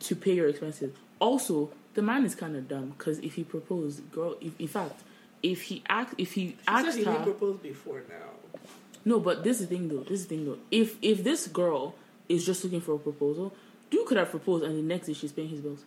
[0.00, 0.94] to pay your expenses?
[1.18, 5.00] Also, the man is kind of dumb because if he proposed, girl, if, in fact,
[5.42, 8.60] if he asked, if he She asked said he her, proposed before now.
[9.04, 10.02] no, but this is the thing though.
[10.02, 10.58] This is the thing though.
[10.70, 11.94] If if this girl
[12.28, 13.54] is just looking for a proposal,
[13.90, 15.84] dude could have proposed and the next day she's paying his bills.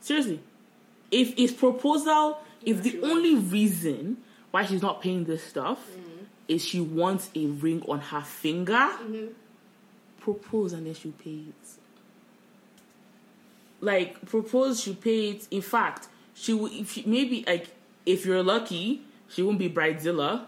[0.00, 0.40] Seriously,
[1.10, 4.16] if his proposal, if Yeah, the only reason
[4.50, 5.78] why she's not paying this stuff.
[6.50, 9.26] Is she wants a ring on her finger, Mm-hmm.
[10.20, 11.64] propose and then she'll pay it.
[13.80, 15.48] Like propose, she pay it.
[15.50, 16.70] In fact, she will.
[16.72, 17.68] If she, maybe like
[18.04, 20.44] if you're lucky, she won't be bridezilla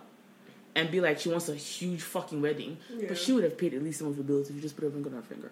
[0.74, 2.76] and be like she wants a huge fucking wedding.
[2.94, 3.08] Yeah.
[3.08, 4.84] But she would have paid at least some of the bills if you just put
[4.84, 5.50] a ring on her finger.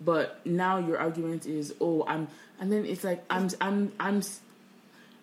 [0.00, 2.26] But now your argument is, oh, I'm,
[2.60, 4.22] and then it's like I'm, I'm, I'm.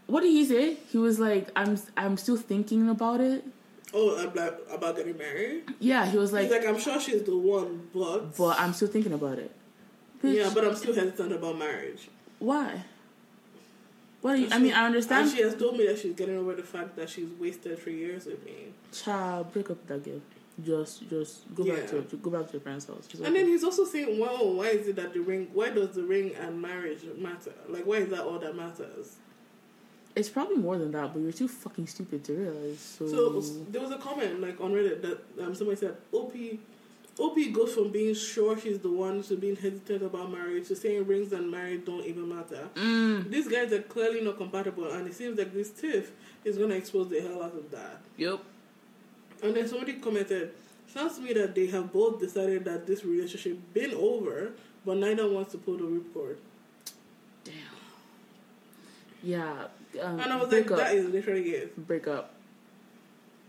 [0.07, 0.75] What did he say?
[0.89, 3.43] He was like, I'm, I'm still thinking about it.
[3.93, 5.63] Oh, about, about getting married?
[5.79, 8.35] Yeah, he was like, He's like, I'm sure she's the one, but.
[8.37, 9.51] but I'm still thinking about it.
[10.23, 12.07] Bitch, yeah, but I'm still hesitant about marriage.
[12.39, 12.83] why?
[14.21, 14.37] What?
[14.37, 15.27] You, And I mean, I understand.
[15.29, 17.97] And she has told me that she's getting over the fact that she's wasted three
[17.97, 18.67] years with me.
[18.93, 20.21] Child, break up with that girl.
[20.63, 21.77] Just, just go Yeah.
[21.77, 23.07] back to go back to your parents' house.
[23.23, 26.03] And then he's also saying, well, why is it that the ring, why does the
[26.03, 27.51] ring and marriage matter?
[27.67, 29.15] Like, why is that all that matters?
[30.15, 32.79] It's probably more than that, but you're too fucking stupid to realize.
[32.79, 33.39] So, So
[33.69, 36.33] there was a comment like on Reddit that um, somebody said, OP,
[37.19, 41.05] OP goes from being sure she's the one to being hesitant about marriage to saying
[41.07, 42.67] rings and marriage don't even matter.
[42.75, 46.11] mm, These guys are clearly not compatible, and it seems like this tiff
[46.43, 48.01] is going to expose the hell out of that.
[48.17, 48.39] yep.
[49.43, 50.51] And then somebody commented,
[50.87, 54.51] sounds to me that they have both decided that this relationship been over,
[54.85, 56.35] but neither wants to pull the ripcord.
[57.43, 57.53] Damn.
[59.23, 59.67] Yeah.
[59.99, 60.77] Um, And I was like, up.
[60.77, 61.87] that is literally it.
[61.87, 62.33] break up.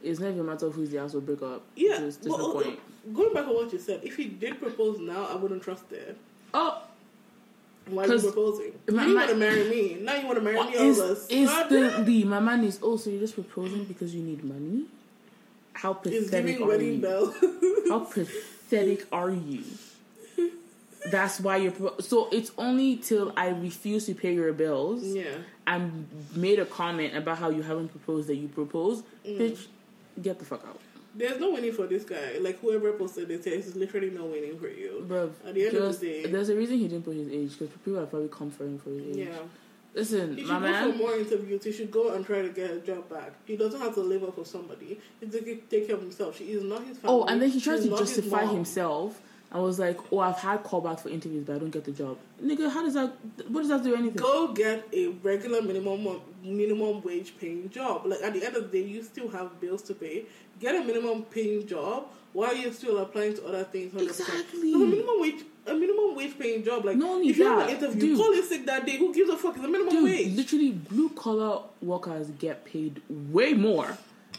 [0.02, 1.20] It's not even a matter of who's the asshole.
[1.20, 1.62] Break up.
[1.76, 2.80] Yeah, Just, just well, point.
[3.14, 6.16] going back on what you said, if he did propose now, I wouldn't trust it.
[6.52, 6.82] Oh,
[7.86, 8.72] Why are you proposing?
[8.88, 9.98] You my- didn't want to marry me.
[10.00, 11.26] Now you want to marry me all is- of us.
[11.30, 14.86] Instantly, my man is also you're just proposing because you need money.
[15.74, 17.00] How pathetic giving are wedding you?
[17.00, 17.34] bell.
[17.88, 19.62] How pathetic are you?
[21.10, 21.72] That's why you're.
[21.72, 25.24] Pro- so it's only till I refuse to pay your bills yeah.
[25.66, 29.38] And made a comment about how you haven't proposed that you propose, Mm.
[29.38, 29.66] bitch.
[30.20, 30.78] Get the fuck out,
[31.14, 32.38] There's no winning for this guy.
[32.40, 35.04] Like whoever posted it, there's literally no winning for you.
[35.06, 35.30] bro.
[35.46, 37.68] At the end of the day- there's a reason he didn't put his age because
[37.84, 39.26] people are probably come for him for his age.
[39.28, 39.38] Yeah.
[39.94, 40.92] Listen, He should my go man.
[40.92, 41.62] for more interviews.
[41.64, 43.34] He should go and try to get a job back.
[43.44, 44.98] He doesn't have to live off of somebody.
[45.20, 46.38] He take, take care of himself.
[46.38, 47.16] She is not his family.
[47.20, 48.54] Oh, and then he tries She's to not his justify mom.
[48.56, 49.20] himself.
[49.54, 52.16] I was like, oh, I've had callbacks for interviews, but I don't get the job.
[52.42, 53.12] Nigga, how does that?
[53.48, 54.16] What does that do anything?
[54.16, 58.06] Go get a regular minimum minimum wage paying job.
[58.06, 60.24] Like at the end of the day, you still have bills to pay.
[60.58, 63.92] Get a minimum paying job while you're still applying to other things.
[63.92, 64.02] 100%.
[64.08, 64.72] Exactly.
[64.72, 66.86] So a minimum wage, a minimum wage paying job.
[66.86, 68.18] Like Not only if you have an interview, dude.
[68.18, 68.96] call in sick that day.
[68.96, 69.56] Who gives a fuck?
[69.56, 70.34] It's a minimum Dude, wage.
[70.34, 73.98] literally, blue collar workers get paid way more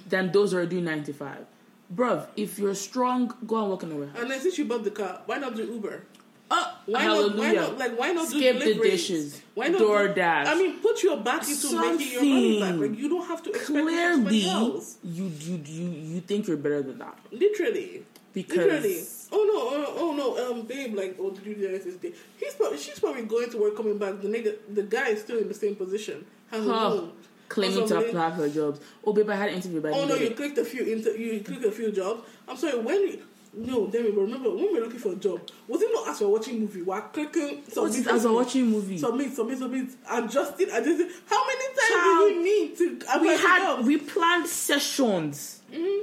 [0.09, 1.45] than those who are doing nine to five.
[1.93, 4.17] Bruv, if you're strong, go and work in the warehouse.
[4.19, 6.03] And then since you bought the car, why not do Uber?
[6.51, 7.35] Oh, Why hallelujah.
[7.35, 7.37] not?
[7.37, 7.77] Why not?
[7.79, 9.41] Like why not Skip do the dishes.
[9.55, 9.81] Why not?
[9.81, 10.45] DoorDash.
[10.47, 12.75] I mean, put your back into making your money back.
[12.75, 14.97] Like you don't have to expect Clearly, else.
[15.03, 18.03] you, you you you think you're better than that Literally.
[18.33, 19.01] because Literally.
[19.31, 22.13] Oh no, oh, oh no, um, babe, like, oh, did you do this day?
[22.37, 24.21] He's probably, she's probably going to work, coming back.
[24.21, 26.23] The nigga, the guy is still in the same position.
[26.51, 27.13] Has a home.
[27.53, 28.79] Claiming to apply for jobs.
[29.05, 30.35] Oh, babe, I had an interview, but I Oh no, you it.
[30.37, 32.23] clicked a few, inter- you clicked a few jobs.
[32.47, 33.21] I'm sorry, when you,
[33.55, 36.21] no, Demi, but remember when we were looking for a job, was it not as
[36.21, 36.81] we're watching movie?
[36.81, 38.97] We're clicking, submit, as submit, watching movie?
[38.97, 41.09] submit, submit, submit, adjusting, adjusting.
[41.27, 43.85] How many times Child, do you need to we had jobs?
[43.87, 45.61] we planned sessions.
[45.71, 46.01] Mhm.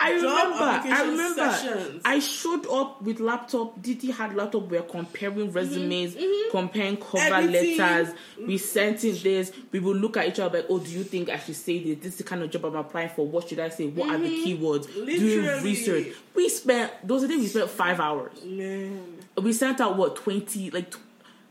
[0.00, 0.64] I remember.
[0.94, 1.34] I remember.
[1.52, 2.02] sessions.
[2.04, 3.82] I showed up with laptop.
[3.82, 4.68] Didi had laptop.
[4.70, 6.16] We were comparing resumes,
[6.52, 7.48] comparing cover Mm-hmm.
[7.48, 7.78] Editing.
[7.78, 8.14] letters.
[8.46, 9.50] We sent in this.
[9.72, 11.98] We will look at each other like, oh, do you think I should say this?
[11.98, 13.26] This is the kind of job I'm applying for.
[13.26, 13.88] What should I say?
[13.88, 14.92] What are the keywords?
[14.94, 15.64] Doing Mm-hmm.
[15.64, 16.06] Research.
[16.34, 17.38] We spent those days.
[17.40, 18.44] We spent five hours.
[18.44, 19.18] Man.
[19.42, 20.90] We sent out what twenty like.
[20.92, 21.00] Tw-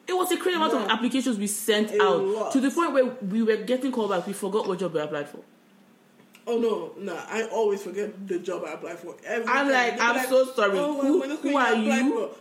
[0.08, 2.52] it was a crazy amount of applications we sent A out lot.
[2.54, 4.26] to the point where we were getting called back.
[4.26, 5.40] We forgot what job we applied for.
[6.50, 7.14] Oh no, no!
[7.30, 9.16] I always forget the job I apply for.
[9.26, 10.78] Every I'm like, I'm so sorry.
[10.80, 11.92] Oh, Who- who are I you?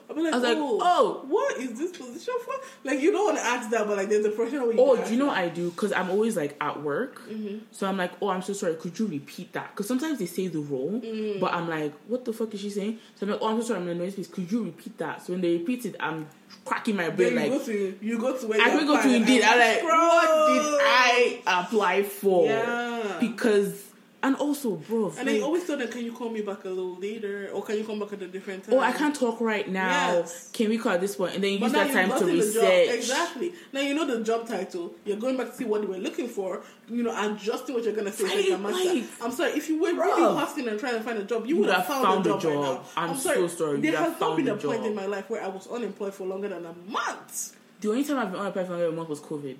[0.09, 1.25] I'll like, I was like, oh, oh.
[1.27, 2.55] what is this position for?
[2.85, 5.19] Like, you don't want to ask that, but like, there's a pressure Oh, do you
[5.19, 5.31] know that.
[5.33, 5.71] what I do?
[5.71, 7.21] Because I'm always like at work.
[7.29, 7.59] Mm-hmm.
[7.73, 8.77] So I'm like, oh, I'm so sorry.
[8.77, 9.71] Could you repeat that?
[9.73, 11.41] Because sometimes they say the role, Mm.
[11.41, 12.99] but I'm like, what the fuck is she saying?
[13.17, 13.81] So I'm like, oh, I'm so sorry.
[13.81, 14.29] I'm in a noise space.
[14.29, 15.23] Could you repeat that?
[15.27, 16.29] So when they repeat it, I'm
[16.65, 19.15] cracking my Then brain you like, go to you go to where I go to
[19.15, 19.43] Indeed.
[19.43, 22.47] I'm like, what did I apply for?
[22.47, 23.17] Yeah.
[23.21, 23.83] Because,
[24.27, 26.69] and also, bro, And like, they always tell them, "Can you call me back a
[26.69, 29.41] little later, or can you come back at a different time?" oh, I can't talk
[29.41, 30.15] right now.
[30.19, 30.51] Yes.
[30.53, 31.35] Can we call at this point?
[31.37, 32.29] And then you But use that time to job.
[32.29, 32.89] research.
[32.91, 33.53] Exactly.
[33.73, 34.95] Now you know the job title.
[35.05, 36.63] You're going back to see what they were looking for.
[36.89, 38.25] You know, adjusting what you're gonna say.
[38.25, 39.05] Right, like a right.
[39.23, 39.53] I'm sorry.
[39.53, 40.01] If you were Bruh.
[40.07, 42.43] really hustling and trying to find a job, you would have found, a job.
[42.43, 42.85] By now.
[42.97, 43.81] I'm so sorry.
[43.81, 45.67] There You'd have has not been a a point in my life where I was
[45.69, 47.55] unemployed for longer than a month.
[47.81, 49.57] The only time I've been unemployed for longer than a month was COVID.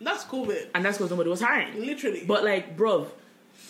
[0.00, 0.66] That's COVID.
[0.74, 1.80] And that's because nobody was hiring.
[1.86, 2.24] Literally.
[2.26, 3.06] But like, bro,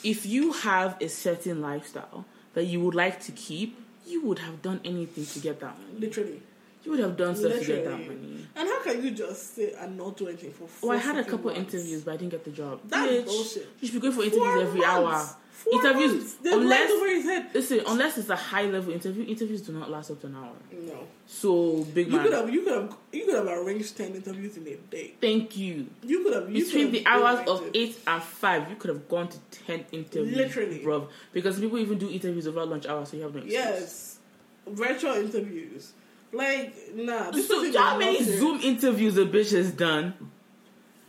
[0.04, 2.24] if you have a certain lifestyle
[2.54, 5.98] that you would like to keep, you would have done anything to get that money.
[6.00, 6.42] literally.
[6.84, 8.44] You would have done stuff to get that money.
[8.56, 11.16] And how can you just sit and not do anything for Oh, four I had
[11.16, 11.72] a couple months?
[11.74, 12.80] interviews, but I didn't get the job.
[12.84, 13.68] That's Bitch, bullshit.
[13.80, 14.92] You should be going for interviews Four every months.
[15.32, 15.36] hour.
[15.64, 16.34] Four interviews, months.
[16.42, 17.46] They're unless over his head.
[17.54, 20.50] listen, unless it's a high level interview, interviews do not last up to an hour.
[20.72, 21.06] No.
[21.26, 24.56] So big You man, could have you could have you could have arranged ten interviews
[24.56, 25.14] in a day.
[25.20, 25.86] thank you.
[26.02, 27.70] You could have you Between could the have hours of it.
[27.76, 30.78] eight and five, you could have gone to ten interviews, Literally.
[30.82, 31.08] bro.
[31.32, 33.54] Because people even do interviews over lunch hours, so you have no excuse.
[33.54, 34.18] Yes,
[34.66, 35.92] virtual interviews.
[36.32, 40.14] Like nah, this So how many Zoom interviews a bitch has done,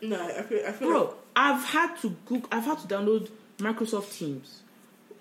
[0.01, 1.15] Nah, I feel I feel bro?
[1.35, 2.47] I've had to Google.
[2.51, 3.29] I've had to download
[3.63, 4.61] Microsoft Teams.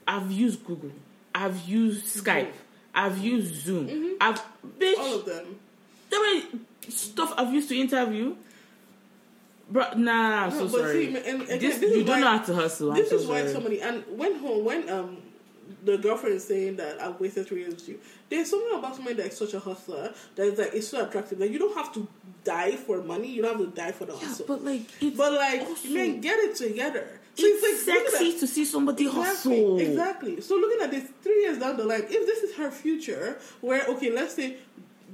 [0.06, 0.90] I've used Google.
[1.34, 2.52] I've used Skype.
[2.94, 4.16] I've used Zoom.
[4.20, 4.40] I've
[4.78, 4.98] bitch.
[4.98, 5.56] all of them.
[6.10, 6.44] There many
[6.88, 8.34] stuff I've used to interview.
[9.70, 10.92] Bro, nah, I'm so No, but sorry.
[11.14, 12.90] see, and again, this, this you don't why- know how to hustle.
[12.90, 13.52] I'm This so is why sorry.
[13.52, 15.16] somebody and when home when um
[15.84, 17.98] the girlfriend is saying that I've wasted three years with you.
[18.28, 21.38] There's something about somebody that's such a hustler that is like it's so attractive.
[21.40, 22.06] Like you don't have to
[22.44, 23.28] die for money.
[23.28, 24.44] You don't have to die for the Yeah, hustle.
[24.46, 27.08] but like, it's, But like, also- man, get it together.
[27.34, 28.40] So it's, look at sexy that.
[28.40, 29.78] to see somebody Exactly, hustle.
[29.80, 30.40] exactly.
[30.42, 33.86] So looking at this three years down the line, if this is her future, where
[33.86, 34.56] okay, let's say,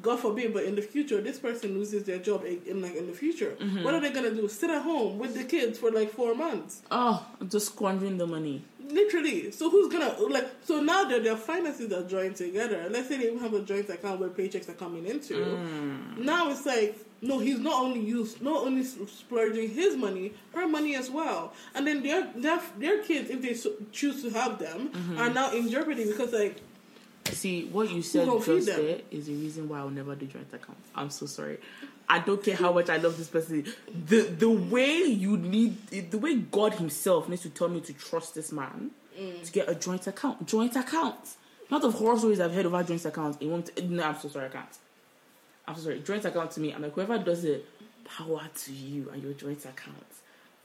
[0.02, 3.06] God forbid, but in the future, this person loses their job in, in like in
[3.06, 3.84] the future, Mm-hmm.
[3.84, 4.48] what are they gonna do?
[4.48, 8.62] Sit at home with the kids for like four months, Oh, just squandering the money.
[8.90, 9.50] literally.
[9.52, 10.48] So who's gonna like?
[10.64, 13.88] So now that their finances are joined together, let's say they even have a joint
[13.90, 15.34] account where paychecks are coming into.
[15.34, 16.18] Mm.
[16.18, 16.96] Now it's like.
[17.20, 21.86] No, he's not only used, not only splurging his money, her money as well, and
[21.86, 25.18] then their their their kids, if they so, choose to have them, Mm-hmm.
[25.18, 26.60] are now in jeopardy because like
[27.32, 30.78] See, what you said just there is the reason why I'll never do joint account.
[30.94, 31.58] I'm so sorry.
[32.08, 33.66] I don't care how much I love this person.
[34.06, 38.34] The the way you need, the way God Himself needs to tell me to trust
[38.34, 39.42] this man Mm.
[39.44, 40.46] to get a joint account.
[40.46, 41.16] Joint account.
[41.72, 43.36] Not of horror stories I've heard about joint accounts.
[43.40, 43.68] It won't.
[43.90, 44.46] No, I'm so sorry.
[44.46, 44.78] I can't.
[45.68, 46.00] I'm sorry.
[46.00, 46.72] Joint account to me.
[46.72, 47.64] I'm like whoever does it,
[48.04, 49.96] power to you and your joint account.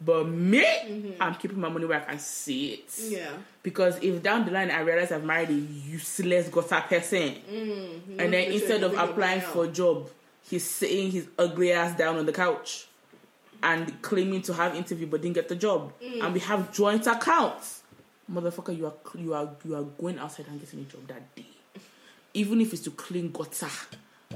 [0.04, 2.88] But me, I'm keeping my money where I can see it.
[2.88, 3.14] Mm-hmm.
[3.14, 3.30] yeah,
[3.62, 8.20] Because if down the line I realize I've married a useless gutter person, Mm-hmm.
[8.20, 10.10] and then instead of applying for a job,
[10.50, 12.88] he's sitting his ugly ass down on the couch
[13.62, 16.24] and claiming to have interview but didn't get the job, Mm.
[16.26, 17.82] and we have joint accounts.
[18.30, 21.46] Motherfucker, you are you are you are going outside and getting a job that day,
[22.34, 23.70] even if it's to clean gutter.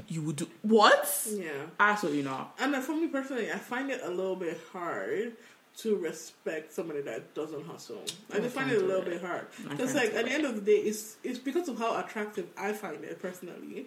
[0.08, 1.26] You would do what?
[1.30, 1.50] yeah.
[1.80, 2.54] Absolutely not.
[2.60, 5.32] And for me personally, I find it a little bit hard
[5.78, 8.02] to respect somebody that doesn't hustle.
[8.32, 9.10] I I just find it a little it.
[9.10, 11.98] bit hard because, like, at the end of the day, it's it's because of how
[11.98, 13.86] attractive I find it personally.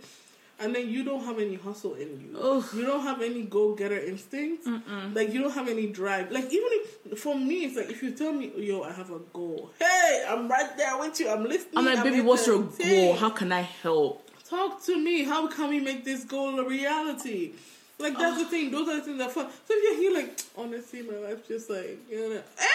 [0.60, 2.38] And then you don't have any hustle in you.
[2.40, 2.64] Ugh.
[2.76, 4.68] You don't have any go getter instinct.
[5.16, 6.32] Like you don't have any drive.
[6.32, 9.20] Like even if for me, it's like if you tell me, "Yo, I have a
[9.34, 11.30] goal." Hey, I'm right there with you.
[11.30, 11.78] I'm listening.
[11.78, 13.16] I'm like, baby, what's your goal?
[13.16, 14.30] How can I help?
[14.52, 15.24] Talk to me.
[15.24, 17.54] How can we make this goal a reality?
[17.98, 18.70] Like that's the thing.
[18.70, 19.48] Those are the things that fun.
[19.50, 22.66] So if you're here, like honestly, my life's just like you know, eh,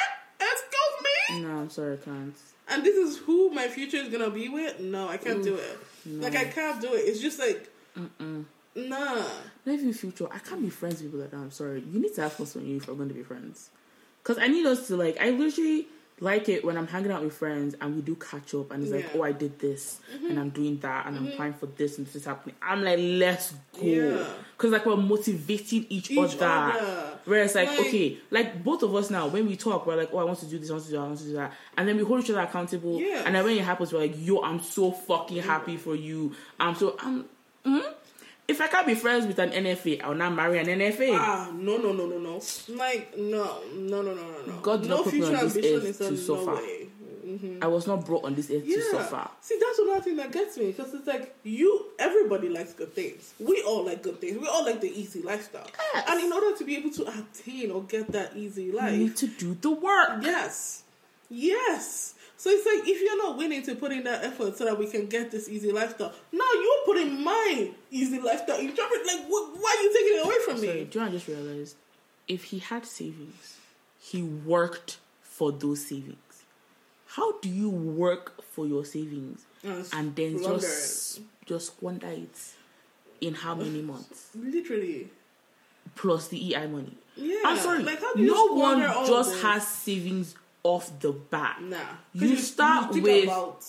[0.41, 1.43] excuse me.
[1.43, 2.35] No, I'm sorry, I can't.
[2.69, 4.81] And this is who my future is gonna be with.
[4.81, 5.79] No, I can't do it.
[6.07, 7.01] Like I can't do it.
[7.01, 9.23] It's just like, nah.
[9.67, 10.29] Not even future.
[10.33, 11.37] I can't be friends with people like that.
[11.37, 11.85] I'm sorry.
[11.93, 13.69] You need to have fun with you if we're going to be friends.
[14.23, 15.21] Because I need us to like.
[15.21, 18.71] I literally like it when I'm hanging out with friends and we do catch up
[18.71, 19.09] and it's like, Yeah.
[19.11, 19.21] Mm-hmm.
[19.21, 22.17] oh, I did this and I'm doing that and I'm applying for this and this
[22.17, 22.57] is happening.
[22.63, 23.83] I'm like, let's go.
[23.83, 24.25] Yeah.
[24.57, 26.47] Because like we're motivating each, Each other.
[26.47, 27.19] other.
[27.27, 30.19] Whereas like, Like- okay, like both of us now, when we talk, we're like, oh,
[30.19, 31.53] I want to do this, I want to do that, I want to do that.
[31.77, 32.99] And then we hold each other accountable.
[32.99, 33.23] Yeah.
[33.27, 36.35] And then when it happens, we're like, yo, I'm so fucking happy for you.
[36.59, 37.27] I'm so, I'm,
[37.67, 37.93] mm?
[38.49, 41.17] If I can't be friends with an NFA, I'll not marry an NFA.
[41.19, 42.41] Ah, no, no, no, no, no.
[42.69, 44.53] Like, no, no, no, no, no, no.
[44.63, 46.45] God did no not put me on this earth to suffer.
[46.47, 46.61] No.
[47.27, 47.59] Mhm.
[47.61, 48.77] I was not brought on this earth Yeah.
[48.77, 49.29] to suffer.
[49.41, 53.35] See, that's another thing that gets me because it's like you, everybody likes good things.
[53.41, 54.39] We all like good things.
[54.39, 55.67] We all like the easy lifestyle.
[55.93, 56.05] Yes.
[56.09, 59.17] And in order to be able to attain or get that easy life, You need
[59.17, 60.23] to do the work.
[60.23, 60.85] Yes.
[61.29, 62.15] Yes.
[62.39, 64.87] So it's like if you're not willing to put in that effort so that we
[64.87, 68.59] can get this easy lifestyle, now you're putting my easy lifestyle.
[68.59, 70.85] Drop it like wh- why are you taking it away from Sorry, me?
[70.85, 71.77] do you know, I just realized
[72.29, 73.57] if he had savings,
[73.99, 76.17] he worked for those savings.
[77.07, 79.91] How do you work for your savings Yes.
[79.95, 82.39] and then just just squander it
[83.21, 85.09] in how many months Literally.
[85.95, 86.93] plus the EI money?
[87.17, 87.37] Yeah.
[87.47, 89.43] I'm sorry, Like how do you no one squander all of just this?
[89.43, 90.35] has savings
[90.75, 91.63] off the bat.
[91.63, 91.77] Nah.
[91.79, 93.65] 'Cause You start think with- about-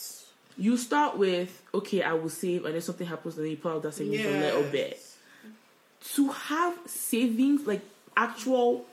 [0.59, 3.73] You start with okay, I will save, and then something happens, and then you pull
[3.73, 4.99] out that savings a little bit.
[6.15, 7.81] to have savings like
[8.15, 8.85] actual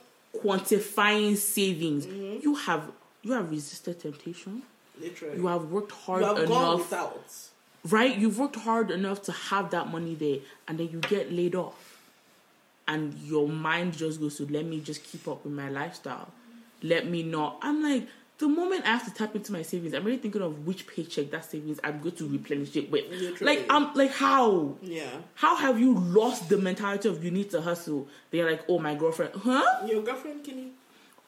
[0.43, 2.41] quantifying savings Mm-hmm.
[2.43, 2.83] you have
[3.23, 4.63] you have resisted temptation
[4.99, 5.37] Literally.
[5.37, 7.23] you have worked hard You have gone enough without.
[7.85, 11.55] right you've worked hard enough to have that money there and then you get laid
[11.55, 11.79] off
[12.87, 16.29] and your mind just goes to let me just keep up with my lifestyle
[16.91, 17.55] let me know.
[17.61, 18.07] i'm like
[18.37, 21.31] the moment i have to tap into my savings i'm really thinking of which paycheck
[21.31, 23.55] that savings i'm going to replenish it with Literally.
[23.57, 25.09] like i'm like how Yeah.
[25.35, 28.07] how have you lost the mentality of you need to hustle?
[28.31, 29.63] They're like, oh, my girlfriend, huh?
[29.87, 30.69] Your girlfriend can you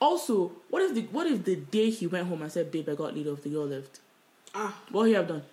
[0.02, 2.96] Also, what if the what if the day he went home and said, babe, I
[2.96, 4.00] got laid off, the girl left?
[4.54, 5.44] Ah What he have done?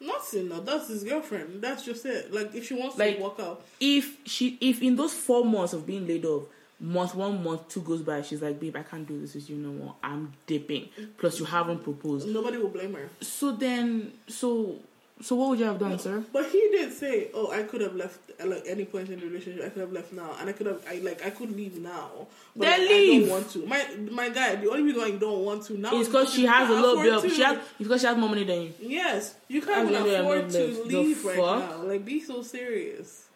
[0.00, 1.60] nothing no, that's his girlfriend.
[1.60, 2.32] That's just it.
[2.32, 3.62] Like if she wants Like- to walk out.
[3.80, 6.44] If she, if in those four months of being laid off,
[6.80, 9.56] month one, month two goes by, she's like, babe, I can't do this with you
[9.56, 9.94] no more.
[10.02, 10.88] I'm dipping.
[11.18, 12.28] Plus, you haven't proposed.
[12.28, 13.08] Nobody will blame her.
[13.20, 14.76] So then, so
[15.22, 16.24] so what would you have done, sir?
[16.32, 19.26] But he did say, "Oh, I could have left at like any point in the
[19.26, 19.64] relationship.
[19.66, 22.26] I could have left now, and I could have, I like, I could leave now.
[22.56, 23.22] But Then like, leave.
[23.24, 23.66] I don't want to.
[23.66, 26.46] My my guy, the only reason why you don't want to now is because she
[26.46, 27.28] has a little bit of to.
[27.28, 28.72] she has because she has more money than you.
[28.80, 30.58] Yes, you I can't even afford to.
[30.58, 31.68] The leave right fuck?
[31.68, 31.82] now.
[31.82, 33.26] Like, be so serious.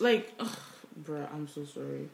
[0.00, 0.56] like ugh,
[1.02, 2.08] bruh i'm so sorry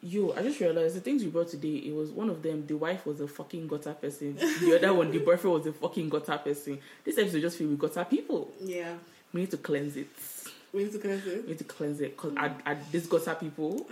[0.00, 2.76] yo i just realized the things you brought today it was one of them the
[2.76, 4.36] wife was a fucking gutter person.
[4.36, 6.78] The other one the boyfriend was a fucking gutter person.
[7.04, 8.52] This episode just filled with gutter people.
[8.62, 8.94] Yeah,
[9.32, 10.08] we need to cleanse it.
[10.72, 11.42] We need to cleanse it.
[11.42, 13.88] we need to cleanse it because I, I, this gutter people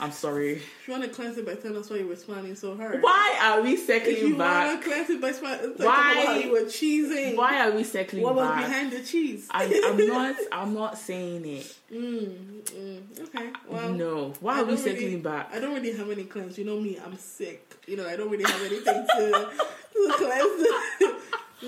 [0.00, 2.54] i'm sorry If you want to cleanse it by telling us why you were smiling
[2.56, 3.02] so hard.
[3.02, 6.42] why are we circling you want to cleanse it by smiling, Why?
[6.44, 7.36] you were cheesing?
[7.36, 8.34] why are we circling back?
[8.34, 9.46] What was back behind the cheese?
[9.50, 13.50] I'm, I'm not i'm not saying it Mm, mm, okay.
[13.68, 16.56] Well, no why are we don't really- back I don't really have any cleanse.
[16.56, 17.76] You know me, I'm sick.
[17.88, 19.50] You know, I don't really have anything to,
[19.94, 21.16] to cleanse.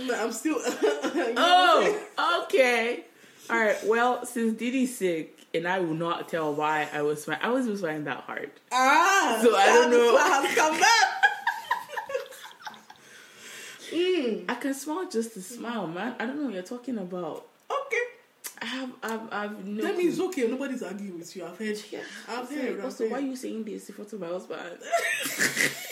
[0.07, 0.59] No, I'm still.
[0.61, 3.05] you know, Oh, okay.
[3.51, 3.77] All right.
[3.85, 7.39] Well, since Didi's sick, and I will not tell why I was fine.
[7.43, 8.51] I was just finding that hard.
[8.73, 10.17] ah, So I don't know.
[10.17, 11.09] has come back.
[13.91, 16.15] mm, I can smile just to smile, man.
[16.19, 17.47] I don't know what you're talking about.
[17.71, 17.97] okay.
[18.61, 19.83] I have, I've, I've no.
[19.83, 20.47] That means okay.
[20.47, 21.45] Nobody's arguing with you.
[21.45, 21.77] I've heard.
[21.91, 21.99] Yeah.
[22.29, 22.79] I've heard.
[22.79, 24.79] I've Also, why are you saying this in front of my husband?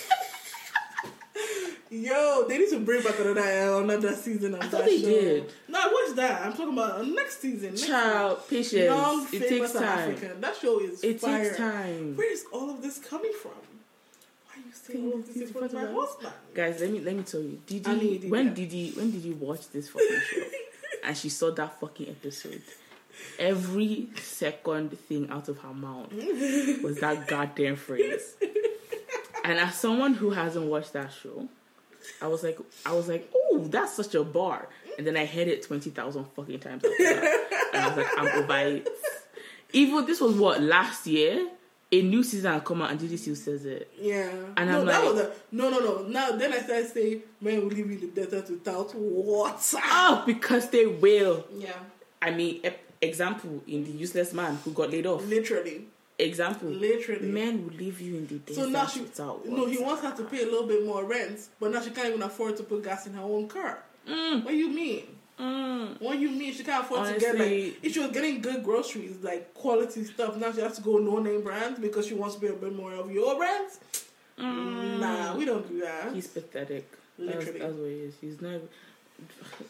[1.93, 5.01] Yo, they need to bring back another uh, another season of I that thought they
[5.01, 5.07] show.
[5.09, 5.53] did.
[5.68, 6.43] No, I watched that.
[6.47, 7.70] I'm talking about next season.
[7.70, 9.32] Next Child, Young, patience.
[9.32, 9.82] It takes time.
[9.84, 10.41] African.
[10.41, 11.43] That show is It fire.
[11.45, 12.16] takes time.
[12.16, 13.51] Where is all of this coming from?
[13.51, 16.32] Why are you saying all of this in front of my husband?
[16.55, 17.59] Guys, let me let me tell you.
[17.61, 18.55] I Didi, when yeah.
[18.55, 20.43] Didi, when did you watch this fucking show?
[21.05, 22.62] and she saw that fucking episode.
[23.36, 26.12] Every second thing out of her mouth
[26.82, 28.36] was that goddamn phrase.
[29.43, 31.49] And as someone who hasn't watched that show,
[32.22, 34.68] I was like, I was like, oh, that's such a bar.
[34.98, 36.94] And then I heard it twenty thousand fucking times and
[37.74, 38.88] I was like, I'm over it.
[39.72, 41.48] Even this was what last year.
[41.92, 43.90] A new season had come out, and Didi still says it.
[44.01, 44.30] Yeah.
[44.57, 46.03] And no, I'm that like- was a, no, no, no.
[46.07, 49.57] Now then I started saying, men will leave you in the desert without water.
[49.74, 51.44] Oh, because they will.
[51.53, 51.72] Yeah.
[52.22, 52.62] I mean,
[53.03, 55.26] example in the useless man who got laid off.
[55.26, 55.86] Literally.
[56.21, 57.29] Example, Literally.
[57.29, 60.12] men will leave you in the desert so now she without no, he wants her
[60.16, 62.83] to pay a little bit more rent, but now she can't even afford to put
[62.85, 63.79] gas in her own car.
[64.09, 65.05] Mm, What do you mean?
[65.39, 66.01] mm.
[66.01, 68.41] What do you mean she can't afford to get Honestly- like if she was getting
[68.41, 72.14] good groceries, like quality stuff, now she has to go no name brands because she
[72.14, 73.81] wants to pay a bit more of your brands?
[74.39, 75.01] Mm.
[75.01, 76.14] Nah, we don't do that.
[76.14, 76.91] He's pathetic.
[77.18, 77.59] That's, Literally.
[77.61, 78.14] that's what he is.
[78.21, 78.61] He's not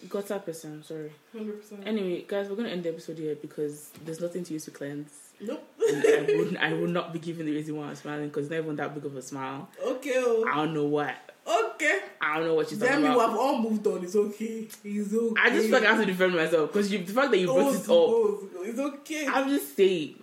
[0.09, 0.75] gutter person.
[0.75, 1.13] I'm sorry.
[1.37, 1.87] 100%.
[1.87, 5.13] Anyway, guys, we're gonna end the episode here because there's nothing to use to cleanse.
[5.41, 5.67] Nope.
[5.95, 8.59] I would I will not be giving the reason why I'm smiling because it's not
[8.59, 9.68] even that big of a smile.
[9.82, 10.12] Okay.
[10.16, 10.45] oh.
[10.51, 11.14] I don't know what.
[11.47, 12.01] Okay.
[12.20, 13.09] I don't know what she's talking about.
[13.09, 14.05] Then we have all moved on.
[14.05, 14.68] It's okay.
[14.84, 15.41] It's okay.
[15.41, 17.74] I just feel like I have to defend myself because the fact that you brought
[17.74, 19.26] it up, It's okay.
[19.26, 20.22] I'm just saying.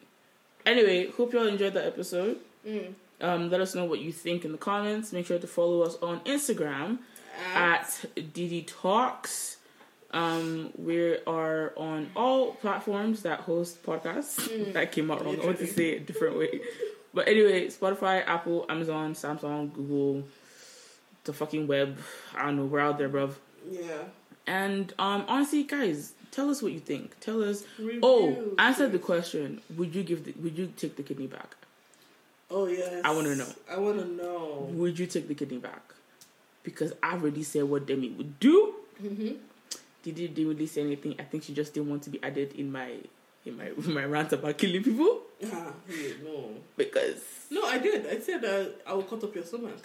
[0.66, 2.40] Anyway, hope you all enjoyed that episode.
[2.68, 2.94] Mm.
[3.20, 5.12] Um, let us know what you think in the comments.
[5.12, 7.00] Make sure to follow us on Instagram
[7.54, 9.57] at DD Talks.
[10.12, 14.74] Um, we are on all platforms that host podcasts.
[14.74, 15.40] that came out wrong.
[15.42, 16.62] I want to say it a different way.
[17.14, 20.24] But anyway, Spotify, Apple, Amazon, Samsung, Google,
[21.24, 21.98] the fucking web.
[22.36, 22.66] I don't know.
[22.66, 23.34] We're out there, bruv.
[23.70, 24.04] Yeah.
[24.46, 27.20] And um, honestly, guys, tell us what you think.
[27.20, 27.64] Tell us.
[27.78, 28.00] Reviews.
[28.04, 29.62] Oh, answer the question.
[29.76, 30.24] Would you give?
[30.24, 31.56] The, would you take the kidney back?
[32.50, 33.02] Oh yes.
[33.04, 33.48] I wanna know.
[33.70, 34.70] I want to know.
[34.72, 35.82] Would you take the kidney back?
[36.64, 38.74] Because I already said what Demi would do.
[39.04, 39.36] Mm-hmm.
[40.12, 41.16] Didi didn't really say anything.
[41.20, 42.92] I think she just didn't want to be added in my
[43.46, 46.50] in my in my rant about killing people Ah, yeah, no.
[46.76, 47.22] because.
[47.52, 48.06] No, I did.
[48.08, 49.78] I said uh, I will cut up your stomach.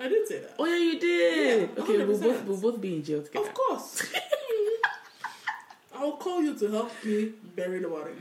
[0.00, 0.54] I did say that.
[0.58, 1.70] Oh yeah, you did.
[1.76, 3.48] Yeah, okay, we'll both we'll both be in jail together.
[3.48, 4.02] Of course.
[5.94, 8.12] I will call you to help me bury the body.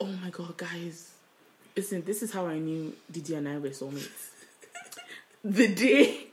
[0.00, 1.12] Oh my god, guys.
[1.76, 4.30] Listen, this is how I knew Didi and I were soulmates.
[5.44, 6.26] the day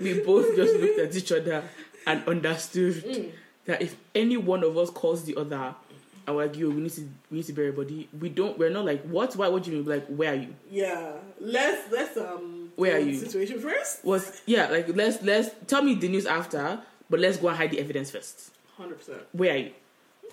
[0.00, 1.62] we both just looked at each other
[2.06, 3.32] and understood
[3.66, 5.74] that if any one of us calls the other,
[6.26, 8.58] and we're like, yo, we need to we need to bury a body, we don't
[8.58, 9.34] we're not like, what?
[9.36, 9.84] Why would you mean?
[9.84, 10.54] Like, where are you?
[10.70, 11.12] Yeah.
[11.40, 12.72] Let's let's um.
[12.76, 13.16] Where are you?
[13.18, 14.04] Situation first.
[14.04, 17.70] Was yeah, like let's let's tell me the news after, but let's go and hide
[17.70, 18.50] the evidence first.
[18.76, 19.22] Hundred percent.
[19.32, 19.70] Where are you?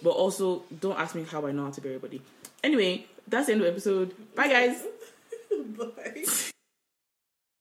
[0.01, 2.21] But also don't ask me how I know how to bury a body.
[2.63, 4.13] Anyway, that's the end of the episode.
[4.35, 4.83] Bye guys.
[5.77, 6.51] Bye.